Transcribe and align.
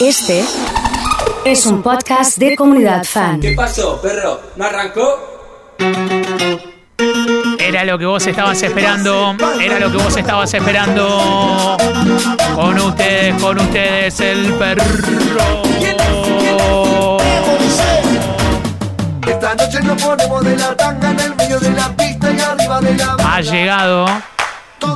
Este 0.00 0.44
es 1.44 1.66
un 1.66 1.82
podcast 1.82 2.38
de 2.38 2.54
comunidad 2.54 3.02
fan. 3.02 3.40
¿Qué 3.40 3.52
pasó, 3.52 4.00
perro? 4.00 4.40
¿No 4.54 4.64
arrancó? 4.64 5.74
Era 7.58 7.84
lo 7.84 7.98
que 7.98 8.06
vos 8.06 8.24
estabas 8.26 8.62
esperando. 8.62 9.36
Era 9.60 9.80
lo 9.80 9.90
que 9.90 9.96
vos 9.96 10.16
estabas 10.16 10.54
esperando. 10.54 11.76
Con 12.54 12.78
ustedes, 12.78 13.42
con 13.42 13.58
ustedes, 13.58 14.20
el 14.20 14.54
perro. 14.54 14.84
Esta 19.26 19.54
noche 19.56 19.80
nos 19.82 20.02
ponemos 20.02 20.44
de 20.44 20.56
la 20.56 20.76
tanga 20.76 21.10
en 21.10 21.20
el 21.20 21.34
medio 21.34 21.58
de 21.58 21.70
la 21.70 21.96
pista 21.96 22.30
y 22.30 22.40
arriba 22.40 22.80
de 22.80 22.94
la 22.94 23.16
Ha 23.18 23.40
llegado. 23.40 24.06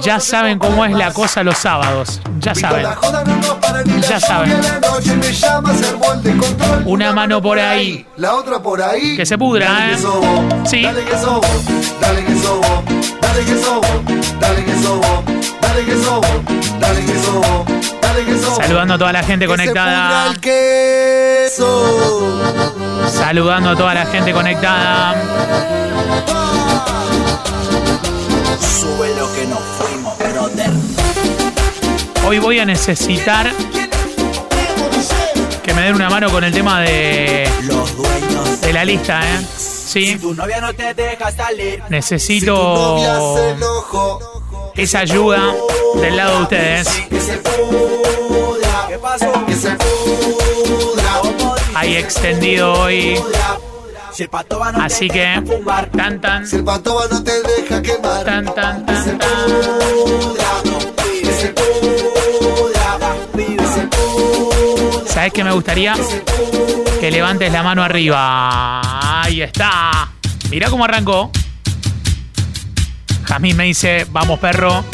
Ya 0.02 0.20
saben 0.20 0.58
cómo 0.58 0.84
es 0.84 0.92
la 0.92 1.12
cosa 1.12 1.42
los 1.42 1.58
sábados. 1.58 2.20
Ya 2.38 2.54
saben. 2.54 2.86
Ya 4.08 4.20
saben. 4.20 4.60
Una 6.84 7.12
mano 7.12 7.40
por 7.40 7.58
ahí. 7.58 8.06
La 8.16 8.34
otra 8.34 8.58
por 8.60 8.82
ahí. 8.82 9.16
Que 9.16 9.26
se 9.26 9.38
pudra, 9.38 9.90
¿eh? 9.90 9.96
Sí. 10.64 10.82
Dale 10.82 11.04
que 11.04 11.16
sobo, 11.18 11.40
dale 12.00 12.24
que 12.24 12.38
sobo, 12.38 12.82
dale 13.20 13.44
que 13.44 13.58
sobo, 13.62 13.80
dale 14.40 14.64
que 14.64 14.82
sobo, 14.82 15.24
dale 15.60 15.84
que 15.84 15.96
sobo, 15.96 16.26
dale 16.80 17.04
que 17.04 17.18
sobo, 17.18 17.64
dale 18.00 18.24
que 18.24 18.38
sobo. 18.38 18.56
Saludando 18.56 18.94
a 18.94 18.98
toda 18.98 19.12
la 19.12 19.22
gente 19.22 19.46
conectada. 19.46 20.34
Saludando 23.08 23.70
a 23.70 23.76
toda 23.76 23.94
la 23.94 24.06
gente 24.06 24.32
conectada. 24.32 25.14
Sube 28.60 29.14
lo 29.16 29.32
que 29.34 29.46
nos 29.46 29.60
fuimos, 29.78 30.18
brother. 30.18 30.70
Hoy 32.26 32.38
voy 32.38 32.58
a 32.60 32.64
necesitar 32.64 33.52
que 35.62 35.74
me 35.74 35.82
den 35.82 35.94
una 35.94 36.08
mano 36.10 36.30
con 36.30 36.44
el 36.44 36.52
tema 36.52 36.80
de, 36.80 37.48
Los 37.62 37.96
dueños. 37.96 38.60
de 38.60 38.72
la 38.72 38.84
lista, 38.84 39.20
¿eh? 39.22 39.40
Si 39.56 40.06
Sí. 40.06 40.16
tu 40.18 40.34
novia 40.34 40.60
no 40.60 40.72
te 40.74 40.94
deja 40.94 41.30
salir. 41.32 41.74
Si 41.74 41.80
tu 41.80 41.90
Necesito 41.90 42.54
novia 42.54 43.14
se 43.36 43.50
enojó, 43.50 44.20
esa 44.74 45.00
ayuda 45.00 45.54
del 46.00 46.16
lado 46.16 46.36
de 46.38 46.42
ustedes. 46.44 46.88
Que 47.10 47.20
se 47.20 47.32
pudra. 47.38 48.86
¿Qué 48.88 48.98
pasó? 48.98 49.32
que 49.46 49.54
se 49.54 49.70
pudra. 49.72 51.20
Hay 51.74 51.96
extendido 51.96 52.72
hoy. 52.74 53.20
Así 54.74 55.08
que, 55.08 55.42
tan 55.96 56.20
tan, 56.20 56.46
Si 56.46 56.56
el 56.56 56.64
patoba 56.64 57.06
no 57.10 57.24
te 57.24 57.32
deja 57.42 57.80
quemar, 57.80 58.24
tan 58.24 58.44
tan, 58.54 58.84
tan. 58.84 59.02
¿Sabes 65.06 65.32
qué 65.32 65.44
me 65.44 65.52
gustaría? 65.52 65.94
Que 67.00 67.10
levantes 67.10 67.50
la 67.52 67.62
mano 67.62 67.82
arriba. 67.82 69.22
Ahí 69.22 69.40
está. 69.40 70.10
Mirá 70.50 70.68
cómo 70.68 70.84
arrancó. 70.84 71.30
Jazmín 73.24 73.56
me 73.56 73.64
dice, 73.64 74.06
vamos 74.10 74.38
perro. 74.40 74.84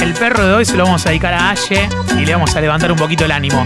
El 0.00 0.14
perro 0.14 0.46
de 0.46 0.54
hoy 0.54 0.64
se 0.64 0.76
lo 0.76 0.84
vamos 0.84 1.04
a 1.04 1.08
dedicar 1.08 1.34
a 1.34 1.50
Aye 1.50 1.88
y 2.16 2.24
le 2.24 2.32
vamos 2.32 2.54
a 2.54 2.60
levantar 2.60 2.92
un 2.92 2.98
poquito 2.98 3.24
el 3.24 3.32
ánimo. 3.32 3.64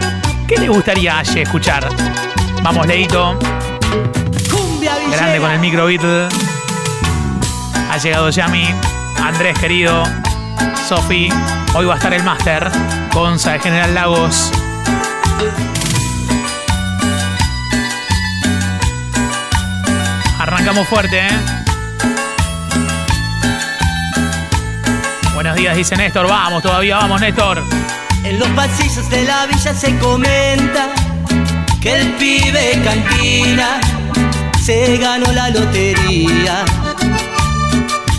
¿Qué 0.49 0.57
le 0.57 0.69
gustaría 0.69 1.17
a 1.17 1.21
Aye 1.21 1.43
escuchar? 1.43 1.89
Vamos, 2.65 2.87
Leito. 2.87 3.39
Grande 5.11 5.39
con 5.39 5.51
el 5.51 5.59
micro 5.59 5.85
Beatle. 5.85 6.29
Ha 7.91 7.99
llegado 7.99 8.31
Yami. 8.31 8.67
Andrés, 9.23 9.59
querido. 9.59 10.03
Sofi. 10.89 11.29
Hoy 11.75 11.85
va 11.85 11.93
a 11.93 11.97
estar 11.99 12.15
el 12.15 12.23
máster. 12.23 12.73
Gonza 13.13 13.53
de 13.53 13.59
General 13.59 13.95
Lagos. 13.95 14.51
Arrancamos 20.41 20.89
fuerte, 20.89 21.19
¿eh? 21.19 21.39
Buenos 25.35 25.55
días, 25.55 25.77
dice 25.77 25.97
Néstor. 25.97 26.27
Vamos, 26.27 26.63
todavía 26.63 26.97
vamos, 26.97 27.21
Néstor. 27.21 27.63
En 28.25 28.39
los 28.39 28.49
pasillos 28.49 29.11
de 29.11 29.25
la 29.25 29.45
villa 29.45 29.75
se 29.75 29.99
comenta 29.99 31.04
que 31.85 31.93
el 32.01 32.13
pibe 32.15 32.81
cantina 32.83 33.79
se 34.65 34.97
ganó 34.97 35.31
la 35.33 35.51
lotería. 35.51 36.65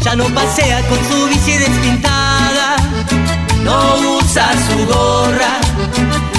Ya 0.03 0.15
no 0.15 0.25
pasea 0.25 0.81
con 0.87 0.99
su 1.09 1.27
bici 1.27 1.57
despintada, 1.57 2.75
no 3.63 3.95
usa 4.17 4.47
su 4.67 4.85
gorra 4.85 5.53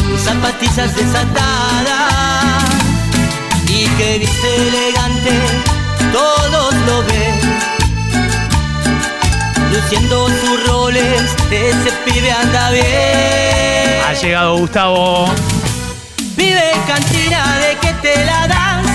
ni 0.09 0.17
zapatillas 0.19 0.95
desatadas. 0.95 2.65
Y 3.67 3.89
que 3.97 4.19
viste 4.21 4.57
elegante, 4.69 5.33
todos 6.13 6.75
lo 6.87 7.03
ven. 7.09 7.41
Luciendo 9.73 10.29
sus 10.29 10.67
roles, 10.69 11.35
ese 11.51 11.91
pibe 12.05 12.31
anda 12.31 12.71
bien. 12.71 14.01
Ha 14.07 14.13
llegado 14.13 14.59
Gustavo. 14.59 15.29
Vive 16.37 16.73
cantina 16.87 17.59
de 17.59 17.77
que 17.77 17.93
te 18.03 18.25
la 18.25 18.47
das. 18.47 18.87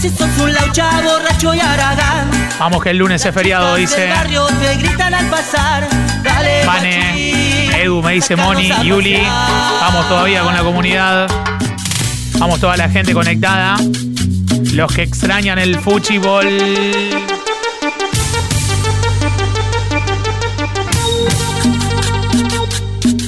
Si 0.00 0.08
sos 0.10 0.28
un 0.38 0.52
laucha 0.52 1.00
borracho 1.02 1.54
y 1.54 1.60
aragán. 1.60 2.30
Vamos 2.58 2.82
que 2.82 2.90
el 2.90 2.98
lunes 2.98 3.24
es 3.24 3.34
feriado, 3.34 3.74
dice. 3.76 4.08
barrio 4.08 4.46
te 4.46 4.76
gritan 4.76 5.14
al 5.14 5.26
pasar. 5.26 5.88
Dale, 6.22 6.64
Vane, 6.66 6.96
guachín, 6.96 7.72
Edu 7.80 8.02
me 8.02 8.12
dice 8.12 8.36
Moni, 8.36 8.70
Yuli. 8.84 9.16
Vamos 9.80 10.08
todavía 10.08 10.42
con 10.42 10.54
la 10.54 10.62
comunidad. 10.62 11.28
Vamos 12.38 12.60
toda 12.60 12.76
la 12.76 12.88
gente 12.88 13.12
conectada. 13.12 13.76
Los 14.72 14.92
que 14.92 15.02
extrañan 15.02 15.58
el 15.58 15.78
fútbol. 15.78 16.46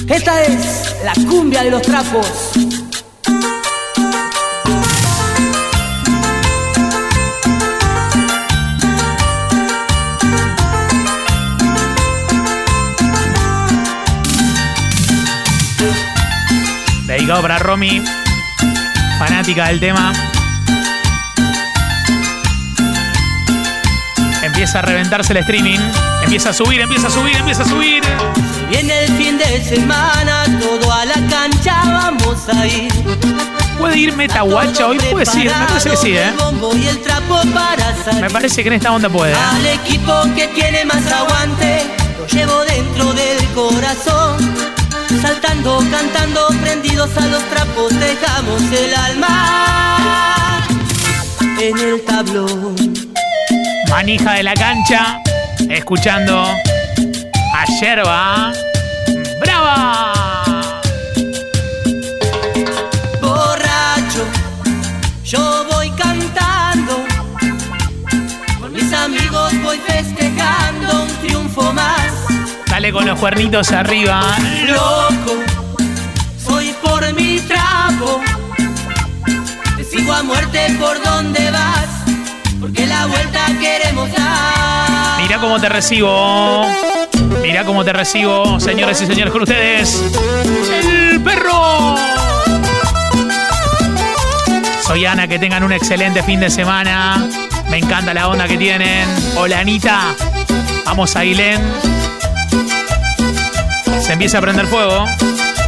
Esta 0.09 0.43
es 0.43 0.95
la 1.03 1.13
cumbia 1.27 1.63
de 1.63 1.71
los 1.71 1.81
trapos. 1.81 2.51
Dedicado 17.23 17.41
para 17.41 17.57
Romy. 17.57 18.03
Fanática 19.17 19.67
del 19.67 19.79
tema. 19.79 20.11
Empieza 24.41 24.79
a 24.79 24.81
reventarse 24.81 25.31
el 25.31 25.37
streaming. 25.37 25.79
Empieza 26.21 26.49
a 26.49 26.53
subir, 26.53 26.81
empieza 26.81 27.07
a 27.07 27.09
subir, 27.09 27.37
empieza 27.37 27.63
a 27.63 27.65
subir. 27.65 28.03
Viene 28.69 29.05
el 29.05 29.13
fin 29.13 29.37
de 29.37 29.63
semana, 29.63 30.43
todo 30.59 30.91
a 30.91 31.05
la 31.05 31.13
cancha 31.29 31.81
vamos 31.85 32.49
a 32.49 32.67
ir. 32.67 32.91
¿Puede 33.79 33.97
ir 33.99 34.13
Metaguacha 34.17 34.87
hoy? 34.87 34.99
Puede 35.09 35.25
sí, 35.25 35.45
me 35.45 35.65
parece 35.65 35.91
que 35.91 35.95
sí, 35.95 36.17
¿eh? 36.17 36.33
Me 38.19 38.29
parece 38.29 38.63
que 38.63 38.67
en 38.67 38.73
esta 38.73 38.91
onda 38.91 39.07
puede. 39.07 39.31
¿eh? 39.31 39.35
Al 39.35 39.65
equipo 39.65 40.23
que 40.35 40.49
tiene 40.49 40.83
más 40.83 41.09
aguante, 41.09 41.83
lo 42.19 42.27
llevo 42.27 42.65
dentro 42.65 43.13
del 43.13 43.45
corazón. 43.55 44.52
Saltando, 45.23 45.81
cantando, 45.89 46.47
prendidos 46.61 47.09
a 47.15 47.25
los 47.27 47.41
trapos, 47.43 47.97
dejamos 47.97 48.61
el 48.73 48.93
alma 48.93 50.67
en 51.61 51.79
el 51.79 52.01
tablón. 52.03 52.75
Manija 53.89 54.33
de 54.33 54.43
la 54.43 54.53
cancha. 54.53 55.21
Escuchando 55.69 56.43
a 56.43 57.65
Yerba. 57.79 58.51
¡Brava! 59.39 60.81
Borracho, 63.21 64.25
yo 65.23 65.65
voy 65.71 65.89
cantando. 65.91 67.05
Con 68.59 68.73
mis 68.73 68.91
amigos 68.91 69.53
voy 69.63 69.77
festejando 69.87 71.03
un 71.03 71.07
triunfo 71.21 71.71
más. 71.71 72.02
Dale 72.73 72.91
con 72.91 73.05
los 73.05 73.19
cuernitos 73.19 73.71
arriba. 73.71 74.35
Loco, 74.65 75.43
soy 76.43 76.73
por 76.81 77.13
mi 77.13 77.39
trapo. 77.41 78.19
Te 79.77 79.83
sigo 79.83 80.11
a 80.11 80.23
muerte 80.23 80.75
por 80.79 80.99
donde 81.03 81.51
vas. 81.51 81.87
Porque 82.59 82.87
la 82.87 83.05
vuelta 83.05 83.45
queremos 83.61 84.11
dar. 84.11 85.21
Mira 85.21 85.37
cómo 85.37 85.61
te 85.61 85.69
recibo. 85.69 86.65
Mira 87.43 87.63
cómo 87.63 87.85
te 87.85 87.93
recibo, 87.93 88.59
señores 88.59 88.99
y 89.01 89.05
señores, 89.05 89.31
con 89.31 89.43
ustedes. 89.43 90.01
El 90.71 91.21
perro. 91.21 91.95
Soy 94.81 95.05
Ana, 95.05 95.27
que 95.27 95.37
tengan 95.37 95.61
un 95.63 95.73
excelente 95.73 96.23
fin 96.23 96.39
de 96.39 96.49
semana. 96.49 97.23
Me 97.69 97.77
encanta 97.77 98.15
la 98.15 98.29
onda 98.29 98.47
que 98.47 98.57
tienen. 98.57 99.07
Hola 99.37 99.59
Anita. 99.59 100.15
Vamos 100.85 101.15
a 101.15 101.19
Ailén. 101.19 101.61
Empieza 104.13 104.37
a 104.37 104.41
prender 104.41 104.67
fuego. 104.67 105.07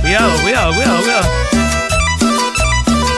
Cuidado, 0.01 0.31
cuidado, 0.43 0.71
cuidado, 0.75 1.01
cuidado. 1.01 1.29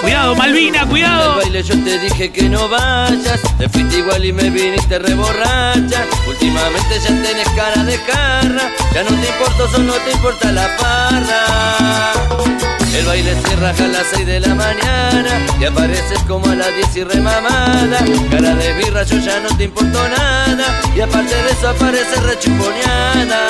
Cuidado, 0.01 0.35
Malvina, 0.37 0.81
Al 0.83 0.87
cuidado. 0.87 1.35
baile 1.35 1.63
yo 1.63 1.83
te 1.83 1.99
dije 1.99 2.31
que 2.31 2.47
no 2.47 2.69
vayas, 2.69 3.41
te 3.57 3.67
fuiste 3.67 3.97
igual 3.97 4.23
y 4.23 4.31
me 4.31 4.49
viniste 4.49 4.97
reborracha. 4.97 6.05
Últimamente 6.29 6.99
ya 7.01 7.07
tenés 7.09 7.49
cara 7.57 7.83
de 7.83 7.97
jarra, 7.97 8.71
ya 8.93 9.03
no 9.03 9.09
te 9.09 9.27
importa, 9.27 9.69
solo 9.69 9.93
te 9.95 10.11
importa 10.13 10.49
la 10.53 10.77
parra. 10.77 12.76
El 12.95 13.05
baile 13.05 13.35
se 13.41 13.55
raja 13.57 13.83
a 13.83 13.87
las 13.87 14.07
6 14.13 14.25
de 14.25 14.39
la 14.39 14.55
mañana 14.55 15.45
y 15.59 15.65
apareces 15.65 16.19
como 16.27 16.49
a 16.49 16.55
las 16.55 16.73
10 16.75 16.95
y 16.95 17.03
remamada. 17.03 17.99
Cara 18.31 18.55
de 18.55 18.73
birra, 18.73 19.03
yo 19.03 19.17
ya 19.19 19.39
no 19.39 19.55
te 19.55 19.65
importo 19.65 19.99
nada 20.09 20.81
y 20.95 21.01
aparte 21.01 21.35
de 21.35 21.49
eso 21.51 21.69
apareces 21.69 22.21
rechuponeada. 22.23 23.47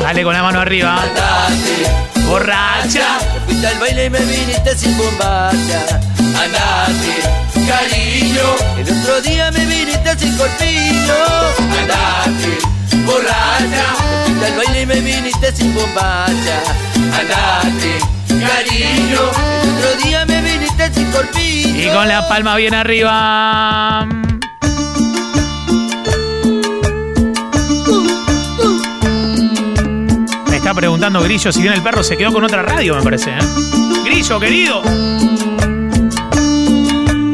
Dale 0.00 0.22
con 0.24 0.32
la 0.34 0.42
mano 0.42 0.60
arriba. 0.60 1.00
Andate, 1.02 2.22
Borracha. 2.28 3.18
te 3.34 3.40
fuiste 3.46 3.66
al 3.66 3.78
baile 3.78 4.04
y 4.06 4.10
me 4.10 4.18
viniste 4.20 4.76
sin 4.76 4.96
bombacha. 4.96 6.00
Andate, 6.18 7.14
cariño. 7.66 8.56
El 8.78 9.00
otro 9.00 9.20
día 9.22 9.50
me 9.52 9.64
viniste 9.64 10.18
sin 10.18 10.36
corpiño. 10.36 11.14
Andate, 11.80 12.58
borracha. 13.04 13.86
Te 14.24 14.32
fuiste 14.32 14.46
al 14.46 14.56
baile 14.56 14.82
y 14.82 14.86
me 14.86 15.00
viniste 15.00 15.54
sin 15.54 15.74
bombacha. 15.74 16.62
Andate, 17.20 17.98
cariño. 18.28 19.20
El 19.62 19.70
otro 19.70 20.04
día 20.04 20.26
me 20.26 20.40
viniste 20.42 20.92
sin 20.94 21.10
corpiño. 21.10 21.82
Y 21.82 21.88
con 21.94 22.08
la 22.08 22.26
palma 22.28 22.56
bien 22.56 22.74
arriba. 22.74 24.06
Me 30.48 30.56
está 30.56 30.74
preguntando 30.74 31.20
Grillo 31.22 31.52
si 31.52 31.62
bien 31.62 31.74
el 31.74 31.82
perro 31.82 32.02
se 32.02 32.16
quedó 32.16 32.32
con 32.32 32.44
otra 32.44 32.62
radio, 32.62 32.96
me 32.96 33.02
parece. 33.02 33.30
¿eh? 33.30 33.38
Grillo, 34.04 34.40
querido. 34.40 34.82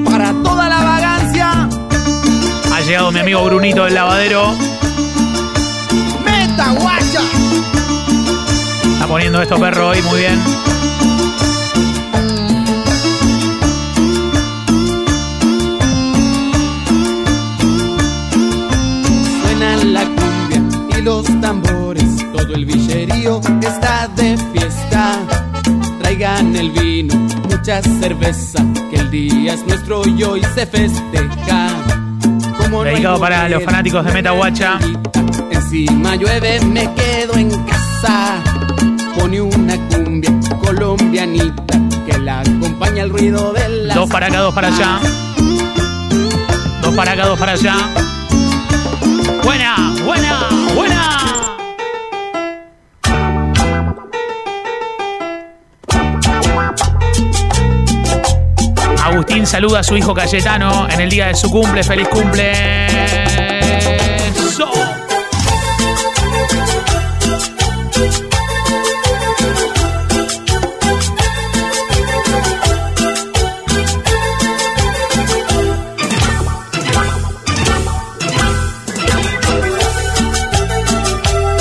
Para 0.04 0.32
toda 0.42 0.68
la 0.68 0.82
vagancia, 0.84 1.68
Ha 2.72 2.80
llegado 2.80 3.12
mi 3.12 3.20
amigo 3.20 3.44
Brunito 3.44 3.84
del 3.84 3.94
lavadero. 3.94 4.54
meta 6.24 6.70
guacha. 6.70 7.20
Está 8.92 9.06
poniendo 9.06 9.40
esto 9.42 9.58
perro 9.58 9.88
hoy 9.88 10.02
muy 10.02 10.20
bien. 10.20 10.38
Todo 22.52 22.58
el 22.58 22.64
villerío 22.66 23.40
está 23.62 24.08
de 24.08 24.36
fiesta. 24.52 25.18
Traigan 26.00 26.54
el 26.56 26.70
vino, 26.70 27.14
mucha 27.48 27.80
cerveza, 27.82 28.64
que 28.90 28.96
el 28.96 29.10
día 29.10 29.54
es 29.54 29.66
nuestro 29.66 30.06
y 30.06 30.22
hoy 30.22 30.42
se 30.54 30.66
festeja. 30.66 31.68
Como 32.58 32.84
no 32.84 32.90
Dedicado 32.90 33.20
para 33.20 33.48
los 33.48 33.62
fanáticos 33.62 34.04
de 34.04 34.12
Meta 34.12 34.30
Guacha. 34.32 34.78
Encima 35.50 36.14
llueve, 36.16 36.60
me 36.66 36.92
quedo 36.94 37.34
en 37.36 37.50
casa. 37.64 38.42
Pone 39.18 39.40
una 39.40 39.76
cumbia 39.88 40.30
colombianita 40.60 41.80
que 42.06 42.18
la 42.18 42.40
acompaña 42.40 43.02
el 43.04 43.10
ruido 43.10 43.52
de 43.52 43.68
la. 43.68 43.94
Dos 43.94 44.10
para 44.10 44.26
acá, 44.26 44.40
dos 44.40 44.54
para 44.54 44.68
allá. 44.68 45.00
Dos 46.82 46.94
para 46.94 47.12
acá, 47.12 47.26
dos 47.26 47.38
para 47.38 47.52
allá. 47.52 47.76
Buena, 49.44 49.94
buena, 50.04 50.48
buena. 50.74 51.31
Saluda 59.44 59.80
a 59.80 59.82
su 59.82 59.96
hijo 59.96 60.14
Cayetano 60.14 60.88
en 60.88 61.00
el 61.00 61.10
día 61.10 61.26
de 61.26 61.34
su 61.34 61.50
cumple. 61.50 61.82
¡Feliz 61.82 62.08
cumple! 62.08 62.52
¡So! 64.56 64.70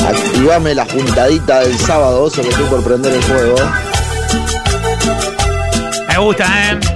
Activame 0.07 0.75
la 0.75 0.86
juntadita 0.86 1.60
del 1.60 1.77
sábado, 1.77 2.24
oso, 2.24 2.42
que 2.42 2.50
estoy 2.50 2.66
por 2.66 2.84
prender 2.84 3.13
el 3.13 3.24
juego. 3.24 3.56
Me 6.07 6.18
gusta, 6.18 6.72
¿eh? 6.72 6.90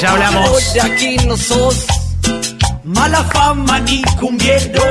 Ya 0.00 0.12
hablamos. 0.12 0.72
De 0.72 0.80
aquí 0.80 1.16
no 1.26 1.36
sos 1.36 1.84
mala 2.84 3.22
fama 3.24 3.80
ni 3.80 4.00
cumbiero. 4.18 4.82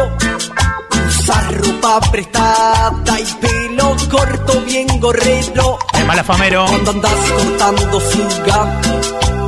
Usar 1.07 1.57
ropa 1.57 1.99
prestada 2.11 3.19
y 3.19 3.25
pelo 3.41 3.95
corto 4.09 4.61
bien 4.61 4.87
gorrero. 4.99 5.79
El 5.93 6.05
malafamero. 6.05 6.67
Cuando 6.67 6.91
andas 6.91 7.11
cortando 7.11 7.99
suga, 8.01 8.81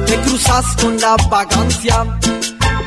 te 0.08 0.16
cruzas 0.22 0.66
con 0.82 1.00
la 1.00 1.16
vagancia. 1.30 2.06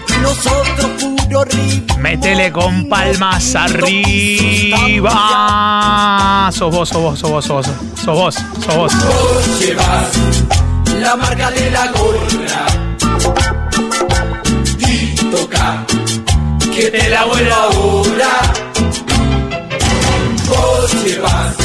Y 0.08 0.12
nosotros 0.20 0.90
puro 0.98 1.44
ritmo. 1.44 1.96
Métele 1.98 2.50
con 2.50 2.88
palmas 2.88 3.54
arriba. 3.54 5.12
Sos 6.52 6.74
vos, 6.74 6.88
sos 6.88 7.00
vos, 7.00 7.20
sos 7.20 7.30
vos, 7.30 7.44
sos 7.44 7.54
vos. 7.54 7.76
Sos 8.04 8.16
vos, 8.16 8.34
sos 8.34 8.76
vos. 8.76 8.92
Vos 8.92 9.60
llevas 9.60 10.10
la 11.04 11.16
marca 11.16 11.50
de 11.50 11.70
la 11.70 11.86
gorra. 11.88 12.60
Y 14.78 15.14
toca 15.34 15.84
que 16.74 16.84
te 16.90 17.08
la 17.10 17.24
vuelva 17.26 17.56
ahora. 17.68 18.32
Vos 20.48 21.04
llevas 21.04 21.56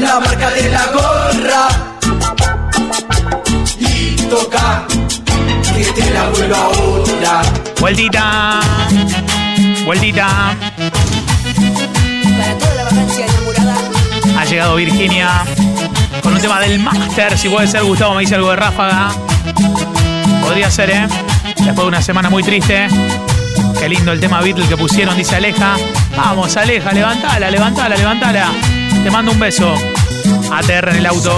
la 0.00 0.20
marca 0.20 0.50
de 0.50 0.70
la 0.76 0.84
gorra. 0.96 1.62
Y 3.78 4.16
toca 4.34 4.86
que 5.74 5.84
te 5.96 6.10
la 6.10 6.28
vuelva 6.30 6.58
ahora. 6.58 7.42
Vueltita. 7.80 8.60
Vueltita. 9.84 10.28
Para 12.38 12.58
toda 12.58 12.74
la 12.74 12.84
vacancia 12.84 13.24
enamorada. 13.26 13.76
Ha 14.40 14.44
llegado 14.44 14.74
Virginia 14.76 15.44
con 16.28 16.34
un 16.34 16.42
tema 16.42 16.60
del 16.60 16.78
máster. 16.78 17.38
Si 17.38 17.48
puede 17.48 17.66
ser, 17.66 17.82
Gustavo 17.84 18.14
me 18.14 18.20
dice 18.20 18.34
algo 18.34 18.50
de 18.50 18.56
ráfaga. 18.56 19.08
Podría 20.42 20.70
ser, 20.70 20.90
¿eh? 20.90 21.08
Después 21.56 21.76
de 21.76 21.86
una 21.86 22.02
semana 22.02 22.28
muy 22.28 22.42
triste. 22.42 22.86
Qué 23.78 23.88
lindo 23.88 24.12
el 24.12 24.20
tema 24.20 24.42
Beatle 24.42 24.68
que 24.68 24.76
pusieron, 24.76 25.16
dice 25.16 25.36
Aleja. 25.36 25.76
Vamos, 26.14 26.54
Aleja, 26.58 26.92
levantala, 26.92 27.50
levantala, 27.50 27.96
levantala. 27.96 28.52
Te 29.02 29.10
mando 29.10 29.32
un 29.32 29.40
beso. 29.40 29.74
ATR 30.52 30.90
en 30.90 30.96
el 30.96 31.06
auto 31.06 31.32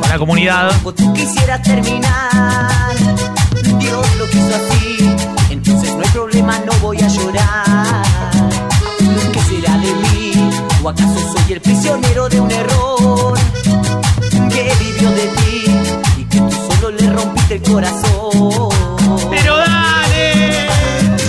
con 0.00 0.08
la 0.08 0.18
comunidad. 0.18 0.72
Vos 0.82 0.96
tú 0.96 1.12
quisieras 1.12 1.62
terminar. 1.62 2.96
Dios 3.78 4.16
lo 4.18 4.26
quiso 4.30 4.50
así. 4.52 5.14
Entonces 5.48 5.94
no 5.94 6.02
hay 6.02 6.10
problema, 6.10 6.58
no 6.66 6.72
voy 6.80 7.00
a 7.00 7.06
llorar. 7.06 8.02
¿Qué 9.32 9.40
será 9.42 9.76
de 9.78 9.94
mí? 9.94 10.32
¿O 10.82 10.88
acaso 10.88 11.14
soy 11.36 11.52
el 11.52 11.60
prisionero 11.60 12.28
de 12.28 12.40
un 12.40 12.50
error? 12.50 13.39
Corazón. 17.70 18.68
Pero 19.30 19.56
dale, 19.56 20.68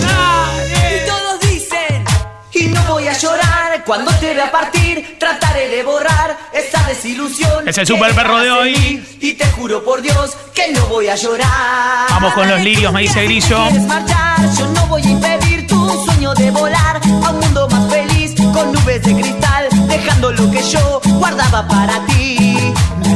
dale. 0.00 0.96
Y 0.96 1.06
todos 1.06 1.40
dicen, 1.40 2.04
y 2.52 2.64
no 2.68 2.82
voy 2.84 3.08
a 3.08 3.16
llorar 3.16 3.84
cuando 3.84 4.12
te 4.14 4.34
vea 4.34 4.50
partir. 4.50 5.16
Trataré 5.18 5.68
de 5.68 5.82
borrar 5.84 6.36
esa 6.52 6.82
desilusión. 6.86 7.68
Es 7.68 7.78
el 7.78 7.86
super 7.86 8.14
perro 8.14 8.38
de 8.40 8.50
hoy. 8.50 9.04
Y 9.20 9.34
te 9.34 9.46
juro 9.52 9.84
por 9.84 10.02
Dios 10.02 10.36
que 10.54 10.72
no 10.72 10.86
voy 10.86 11.08
a 11.08 11.14
llorar. 11.16 12.08
Vamos 12.10 12.32
con 12.34 12.48
los 12.48 12.60
lirios, 12.60 12.92
me 12.92 13.02
dice 13.02 13.24
Grillo. 13.24 13.58
Marchar, 13.86 14.36
yo 14.58 14.66
no 14.68 14.86
voy 14.86 15.02
a 15.02 15.10
impedir 15.10 15.66
tu 15.66 16.04
sueño 16.04 16.34
de 16.34 16.50
volar 16.50 17.00
a 17.24 17.30
un 17.30 17.40
mundo 17.40 17.68
más 17.68 17.88
feliz 17.90 18.34
con 18.52 18.72
nubes 18.72 19.02
de 19.02 19.14
cristal, 19.14 19.68
dejando 19.88 20.32
lo 20.32 20.50
que 20.50 20.62
yo 20.62 21.00
guardaba 21.18 21.66
para 21.68 22.04
ti. 22.06 22.56
Me 23.04 23.14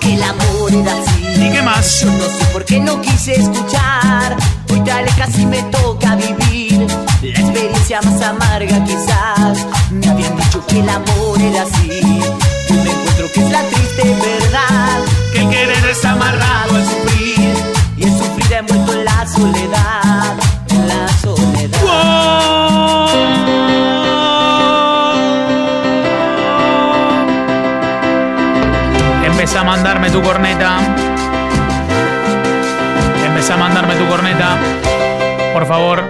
que 0.00 0.14
el 0.14 0.22
amor 0.22 0.72
era 0.72 0.92
así. 0.92 1.24
¿Y 1.42 1.50
qué 1.50 1.62
más? 1.62 2.00
Yo 2.00 2.10
no 2.10 2.24
sé 2.24 2.44
por 2.52 2.64
qué 2.64 2.80
no 2.80 3.00
quise 3.00 3.34
escuchar. 3.34 4.36
Hoy 4.70 4.80
te 4.80 4.90
alejas 4.90 5.38
y 5.38 5.46
me 5.46 5.62
toca 5.64 6.16
vivir 6.16 6.86
la 7.22 7.40
experiencia 7.40 8.00
más 8.02 8.22
amarga 8.22 8.84
quizás. 8.84 9.66
Me 9.90 10.08
habían 10.08 10.36
dicho 10.36 10.64
que 10.66 10.80
el 10.80 10.88
amor 10.88 11.40
era 11.40 11.62
así. 11.62 12.00
Y 12.68 12.72
me 12.72 12.90
encuentro 12.90 13.30
que 13.32 13.40
es 13.44 13.50
la 13.50 13.62
triste 13.62 14.02
verdad. 14.02 15.00
Que 15.32 15.40
el 15.40 15.50
querer 15.50 15.84
está 15.86 16.12
amarrado 16.12 16.76
al 16.76 16.84
sufrir 16.84 17.54
y 17.96 18.04
el 18.04 18.10
sufrir 18.10 18.52
envuelto 18.52 18.92
en 18.92 19.04
la 19.04 19.26
soledad, 19.26 20.03
mandarme 29.84 30.10
tu 30.10 30.22
corneta. 30.22 30.78
Empezá 33.22 33.52
a 33.52 33.56
mandarme 33.58 33.94
tu 33.96 34.08
corneta. 34.08 34.56
Por 35.52 35.66
favor. 35.66 36.08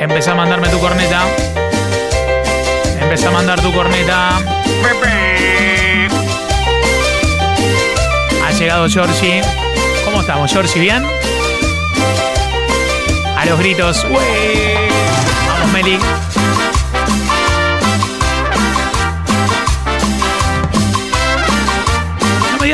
Empezá 0.00 0.32
a 0.32 0.34
mandarme 0.36 0.70
tu 0.70 0.80
corneta. 0.80 1.20
Empezá 2.98 3.28
a 3.28 3.30
mandar 3.30 3.60
tu 3.60 3.70
corneta. 3.74 4.38
Ha 8.42 8.52
llegado 8.52 8.88
Georgie. 8.88 9.42
¿Cómo 10.06 10.22
estamos, 10.22 10.50
Georgie? 10.50 10.80
¿Bien? 10.80 11.04
A 13.36 13.44
los 13.44 13.58
gritos. 13.58 14.02
¡Ué! 14.04 14.88
Vamos, 15.46 15.72
Meli. 15.74 15.98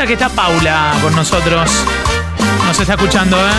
Que 0.06 0.12
está 0.12 0.28
Paula 0.28 0.92
con 1.02 1.14
nosotros. 1.14 1.84
Nos 2.64 2.80
está 2.80 2.94
escuchando, 2.94 3.36
¿eh? 3.36 3.50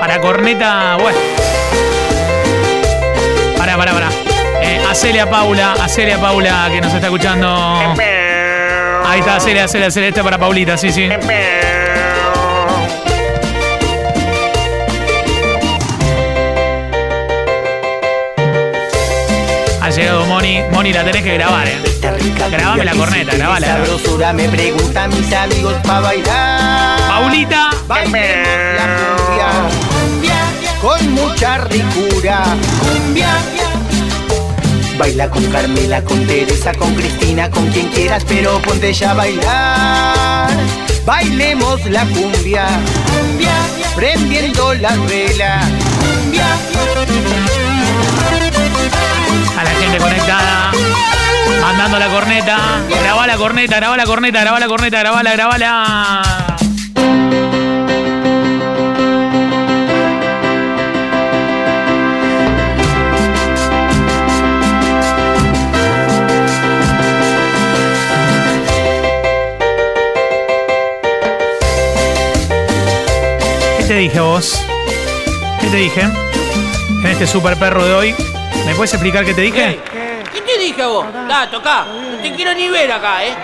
Para 0.00 0.20
corneta, 0.20 0.96
bueno. 0.96 1.18
Para, 3.56 3.76
para, 3.76 3.92
para. 3.92 4.08
Eh, 4.60 4.84
hacele 4.90 5.20
a 5.20 5.30
Paula, 5.30 5.74
hacele 5.80 6.14
a 6.14 6.18
Paula 6.18 6.68
que 6.70 6.80
nos 6.80 6.92
está 6.92 7.06
escuchando. 7.06 7.94
Ahí 9.06 9.20
está, 9.20 9.36
hacele, 9.36 9.62
hacele, 9.62 9.86
hacele. 9.86 10.08
Este 10.08 10.22
para 10.22 10.36
Paulita, 10.36 10.76
sí, 10.76 10.90
sí. 10.90 11.08
Ha 19.88 19.90
llegado 19.90 20.26
Moni. 20.26 20.60
Moni, 20.70 20.92
la 20.92 21.02
tenés 21.02 21.22
que 21.22 21.32
grabar, 21.32 21.66
¿eh? 21.66 21.78
Grabame 22.50 22.84
la 22.84 22.92
corneta, 22.92 23.34
grabala. 23.34 23.66
sabrosura 23.66 24.34
me 24.34 24.46
preguntan 24.46 25.08
mis 25.08 25.32
amigos 25.32 25.72
para 25.82 26.00
bailar. 26.00 27.08
Paulita. 27.08 27.70
Con 30.82 31.10
mucha 31.12 31.64
ricura. 31.64 32.42
Cumbia. 32.80 33.30
Baila 34.98 35.30
con 35.30 35.44
Carmela, 35.50 36.04
con 36.04 36.26
Teresa, 36.26 36.74
con 36.74 36.94
Cristina, 36.94 37.50
con 37.50 37.66
quien 37.68 37.88
quieras, 37.88 38.26
pero 38.28 38.60
ponte 38.60 38.92
ya 38.92 39.12
a 39.12 39.14
bailar. 39.14 40.50
Bailemos 41.06 41.82
la 41.86 42.04
cumbia, 42.04 42.66
cumbia, 43.06 43.54
prendiendo 43.96 44.74
la 44.74 44.94
vela. 44.96 45.60
Cumbia. 45.98 47.67
A 49.58 49.64
la 49.64 49.70
gente 49.70 49.98
conectada. 49.98 50.70
Mandando 51.60 51.98
la 51.98 52.06
corneta. 52.06 52.58
Grabá 52.88 53.26
la 53.26 53.36
corneta, 53.36 53.76
grabá 53.76 53.96
la 53.96 54.04
corneta, 54.04 54.40
grabá 54.40 54.60
la 54.60 54.68
corneta, 54.68 55.00
grabala, 55.00 55.32
grabala. 55.32 56.22
¿Qué 73.78 73.84
te 73.88 73.94
dije 73.96 74.20
vos? 74.20 74.62
¿Qué 75.60 75.66
te 75.66 75.76
dije? 75.78 76.02
En 76.02 77.06
este 77.06 77.26
super 77.26 77.56
perro 77.56 77.84
de 77.84 77.94
hoy. 77.94 78.27
¿Me 78.68 78.74
puedes 78.74 78.92
explicar 78.92 79.24
qué 79.24 79.32
te 79.32 79.40
dije? 79.40 79.80
¿Qué 80.30 80.42
te 80.42 80.58
dije 80.58 80.82
a 80.82 80.88
vos? 80.88 81.06
Da, 81.26 81.48
toca. 81.50 81.86
No 81.86 82.18
te 82.18 82.34
quiero 82.34 82.52
ni 82.52 82.68
ver 82.68 82.92
acá, 82.92 83.24
¿eh? 83.24 83.34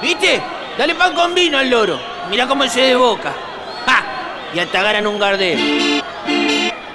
¿Viste? 0.00 0.40
Dale 0.78 0.94
pan 0.94 1.12
con 1.12 1.34
vino 1.34 1.58
al 1.58 1.68
loro. 1.68 1.98
Mira 2.30 2.46
cómo 2.46 2.64
se 2.68 2.82
desboca. 2.82 3.32
¡Ja! 3.84 4.04
Y 4.54 4.60
hasta 4.60 4.80
ganan 4.80 5.08
un 5.08 5.18
gardel. 5.18 6.02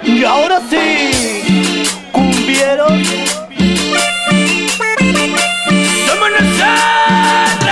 Y 0.02 0.24
ahora 0.24 0.58
sí, 0.70 1.84
cumbieros. 2.12 2.92
¡Somos 6.06 6.30
nosotros! 6.30 7.63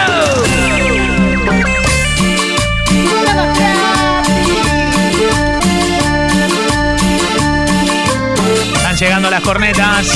Las 9.33 9.41
cornetas. 9.41 10.09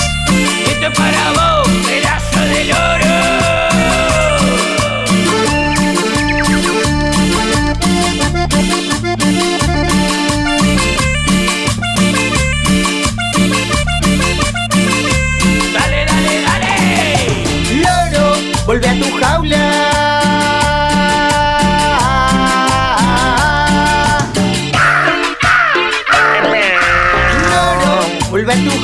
Esto 0.68 0.88
es 0.88 0.98
para 0.98 1.32
vos, 1.32 1.68
pedazo 1.86 2.40
de 2.40 2.64
loro. 2.66 3.55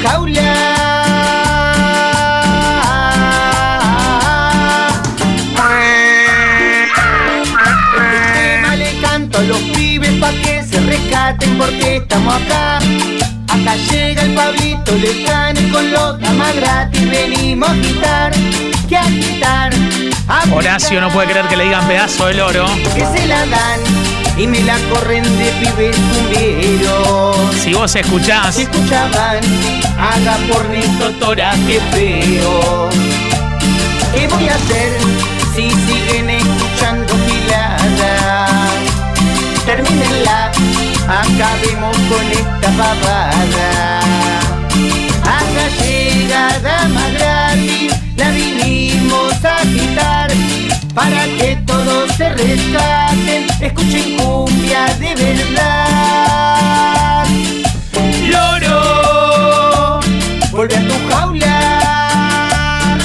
Jaula. 0.02 0.52
Este 8.14 8.76
le 8.76 9.00
canto 9.00 9.38
a 9.38 9.42
los 9.42 9.58
pibes 9.58 10.10
pa' 10.20 10.32
que 10.32 10.62
se 10.64 10.80
rescaten 10.80 11.58
porque 11.58 11.96
estamos 11.96 12.34
acá. 12.34 12.78
Acá 13.48 13.76
llega 13.90 14.22
el 14.22 14.34
Pablito 14.34 14.92
Lejano 14.92 15.60
y 15.60 15.70
con 15.70 15.92
los 15.92 16.20
damas 16.20 16.54
gratis 16.56 17.10
venimos 17.10 17.70
a 17.70 17.74
quitar, 17.74 18.32
que 18.88 18.96
a 18.96 19.04
quitar. 19.04 19.72
a 20.28 20.54
Horacio 20.54 21.00
no 21.00 21.10
puede 21.10 21.28
creer 21.30 21.46
que 21.48 21.56
le 21.56 21.64
digan 21.64 21.86
pedazo 21.86 22.26
de 22.26 22.34
loro. 22.34 22.66
Que 22.94 23.06
se 23.06 23.26
la 23.26 23.46
dan 23.46 24.11
y 24.36 24.46
me 24.46 24.60
la 24.62 24.76
corren 24.90 25.22
de 25.38 25.52
pibes 25.60 25.96
cumbieros. 25.96 27.36
Si 27.62 27.74
vos 27.74 27.94
escuchás, 27.94 28.54
Si 28.54 28.62
escuchaban, 28.62 29.40
haga 29.98 30.36
por 30.50 30.68
mi 30.68 30.82
totora, 30.98 31.52
qué 31.66 31.80
feo. 31.92 32.88
¿Qué 34.14 34.28
voy 34.28 34.48
a 34.48 34.54
hacer 34.54 34.92
si 35.54 35.70
siguen 35.70 36.30
escuchando 36.30 37.14
gilada? 37.26 38.46
Termínenla, 39.64 40.50
acabemos 41.08 41.96
con 42.08 42.32
esta 42.32 42.70
babada. 42.76 44.00
Acá 45.22 45.68
llegada 45.82 46.88
Para 50.94 51.24
que 51.24 51.56
todos 51.66 52.10
se 52.16 52.28
rescaten, 52.28 53.46
escuchen 53.60 54.16
cumbia 54.18 54.86
de 54.98 55.14
verdad. 55.14 57.26
Loro, 58.28 60.00
vuelve 60.50 60.76
a 60.76 60.88
tu 60.88 60.94
jaula. 61.08 62.98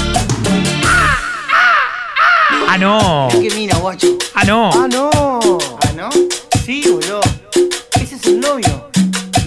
ah 2.70 2.78
no, 2.78 3.28
¿Qué 3.32 3.50
mina, 3.56 3.78
guacho? 3.78 4.08
ah 4.36 4.44
no. 4.44 4.70
Ah, 4.74 4.88
no. 4.92 5.10
¿Ah, 5.82 5.92
no? 5.96 6.10
Sí, 6.66 6.84
boludo. 6.92 7.22
Ese 8.02 8.16
es 8.16 8.26
el 8.26 8.42
novio. 8.42 8.90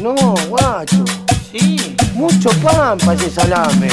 No, 0.00 0.14
guacho. 0.48 1.04
Sí. 1.52 1.94
Mucho 2.14 2.48
pan 2.62 2.96
para 2.98 3.12
ese 3.14 3.30
salame. 3.30 3.88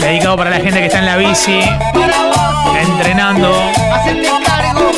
Dedicado 0.00 0.36
para 0.36 0.50
la 0.50 0.60
gente 0.60 0.80
que 0.80 0.86
está 0.86 0.98
en 0.98 1.06
la 1.06 1.16
bici, 1.16 1.60
entrenando. 2.80 3.52
Hacete 3.92 4.28
cargo. 4.44 4.90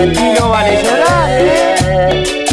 Y 0.00 0.38
no 0.38 0.50
vale 0.50 0.82
llorar, 0.82 1.28
¿eh? 1.30 2.44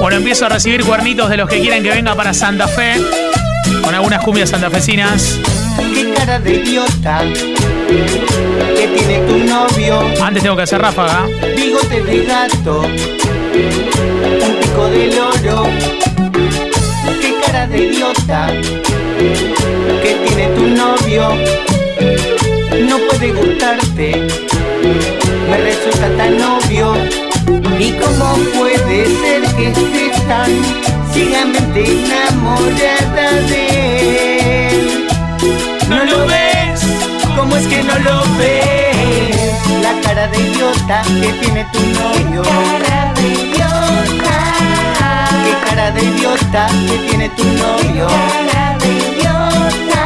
Bueno, 0.00 0.16
empiezo 0.16 0.46
a 0.46 0.48
recibir 0.48 0.84
cuernitos 0.84 1.28
de 1.28 1.36
los 1.36 1.48
que 1.48 1.60
quieren 1.60 1.82
que 1.82 1.90
venga 1.90 2.14
para 2.14 2.32
Santa 2.32 2.68
Fe. 2.68 2.94
Con 3.82 3.94
algunas 3.94 4.22
cumbias 4.24 4.50
santafesinas. 4.50 5.38
Qué 5.94 6.12
cara 6.14 6.38
de 6.38 6.54
idiota 6.54 7.22
que 8.76 8.88
tiene 8.96 9.18
tu 9.26 9.38
novio. 9.38 10.00
Antes 10.22 10.42
tengo 10.42 10.56
que 10.56 10.62
hacer 10.62 10.80
ráfaga. 10.80 11.26
Bigote 11.56 12.02
de 12.02 12.24
gato. 12.24 12.80
Un 12.80 14.56
pico 14.60 14.88
de 14.88 15.06
loro. 15.14 15.66
Cara 17.50 17.66
de 17.66 17.78
idiota 17.78 18.48
que 20.02 20.12
tiene 20.26 20.48
tu 20.48 20.66
novio. 20.66 21.30
No 22.86 22.98
puede 23.08 23.32
gustarte. 23.32 24.28
Me 25.48 25.56
resulta 25.56 26.10
tan 26.18 26.34
obvio. 26.42 26.92
¿Y 27.78 27.92
cómo 27.92 28.34
puede 28.58 29.06
ser 29.06 29.42
que 29.56 29.68
estés 29.68 30.28
tan 30.28 30.50
ciegamente 31.14 31.84
enamorada 32.04 33.32
de 33.48 34.68
él? 34.68 35.08
es 37.56 37.66
que 37.66 37.82
no 37.82 37.98
lo 37.98 38.20
ves? 38.36 39.82
La 39.82 39.98
cara 40.02 40.28
de 40.28 40.38
idiota 40.38 41.02
que 41.02 41.32
tiene 41.40 41.66
tu 41.72 41.80
novio. 41.80 42.42
Cara 45.64 45.90
de 45.90 46.02
idiota. 46.04 46.66
Qué 46.66 46.66
cara 46.66 46.66
de 46.66 46.66
idiota 46.66 46.66
que 46.88 46.96
tiene 47.08 47.28
tu 47.30 47.44
novio. 47.44 48.06
cara 48.08 48.78
de 48.78 48.88
idiota. 48.88 50.02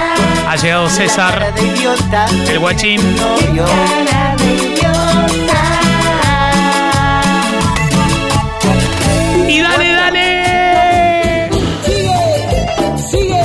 Ha 0.48 0.56
llegado 0.56 0.88
César, 0.90 1.34
Cara 1.38 1.50
de 1.52 1.62
idiota. 1.66 2.26
el 2.50 2.58
guachín. 2.58 3.00
Novio. 3.16 3.64
Cara 3.64 4.36
de 4.38 4.44
idiota. 4.54 5.60
Y 9.48 9.60
dale, 9.60 9.92
dale. 9.92 10.26
Sigue, 11.84 12.20
sigue 13.10 13.44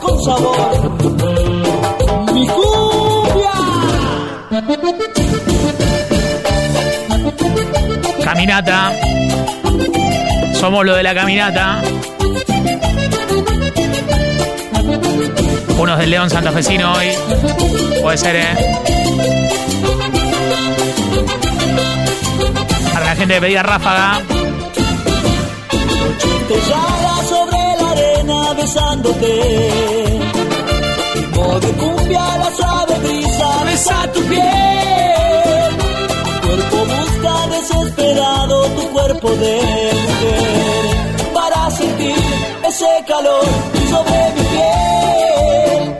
con 0.00 0.16
sabor. 0.24 0.70
Mi 2.34 2.46
cumbia. 2.48 3.52
Caminata. 8.24 8.78
Somos 10.60 10.84
lo 10.84 10.94
de 10.94 11.02
la 11.02 11.14
caminata. 11.14 11.80
Unos 15.78 15.98
del 15.98 16.10
León 16.10 16.28
Santafesino 16.28 16.92
hoy. 16.92 17.06
Puede 18.02 18.18
ser, 18.18 18.36
¿eh? 18.36 18.76
Para 22.92 23.06
la 23.06 23.16
gente 23.16 23.34
que 23.34 23.40
pedía 23.40 23.62
ráfaga. 23.62 24.20
Estrellada 26.40 27.22
sobre 27.26 27.58
la 27.80 27.90
arena 27.92 28.52
besándote. 28.52 29.70
Ritmo 31.14 31.60
de 31.60 31.68
cumbia, 31.68 32.36
la 32.36 32.50
suave 32.54 32.98
brisa 33.02 33.64
besa 33.64 34.12
tu 34.12 34.20
piel. 34.24 34.99
Tu 37.96 38.88
cuerpo 38.92 39.28
tu 39.28 39.36
de 39.36 39.56
mujer. 40.06 41.32
Para 41.34 41.70
sentir 41.70 42.14
ese 42.68 42.86
calor 43.06 43.44
sobre 43.90 44.32
mi 44.34 44.42
piel. 44.52 45.96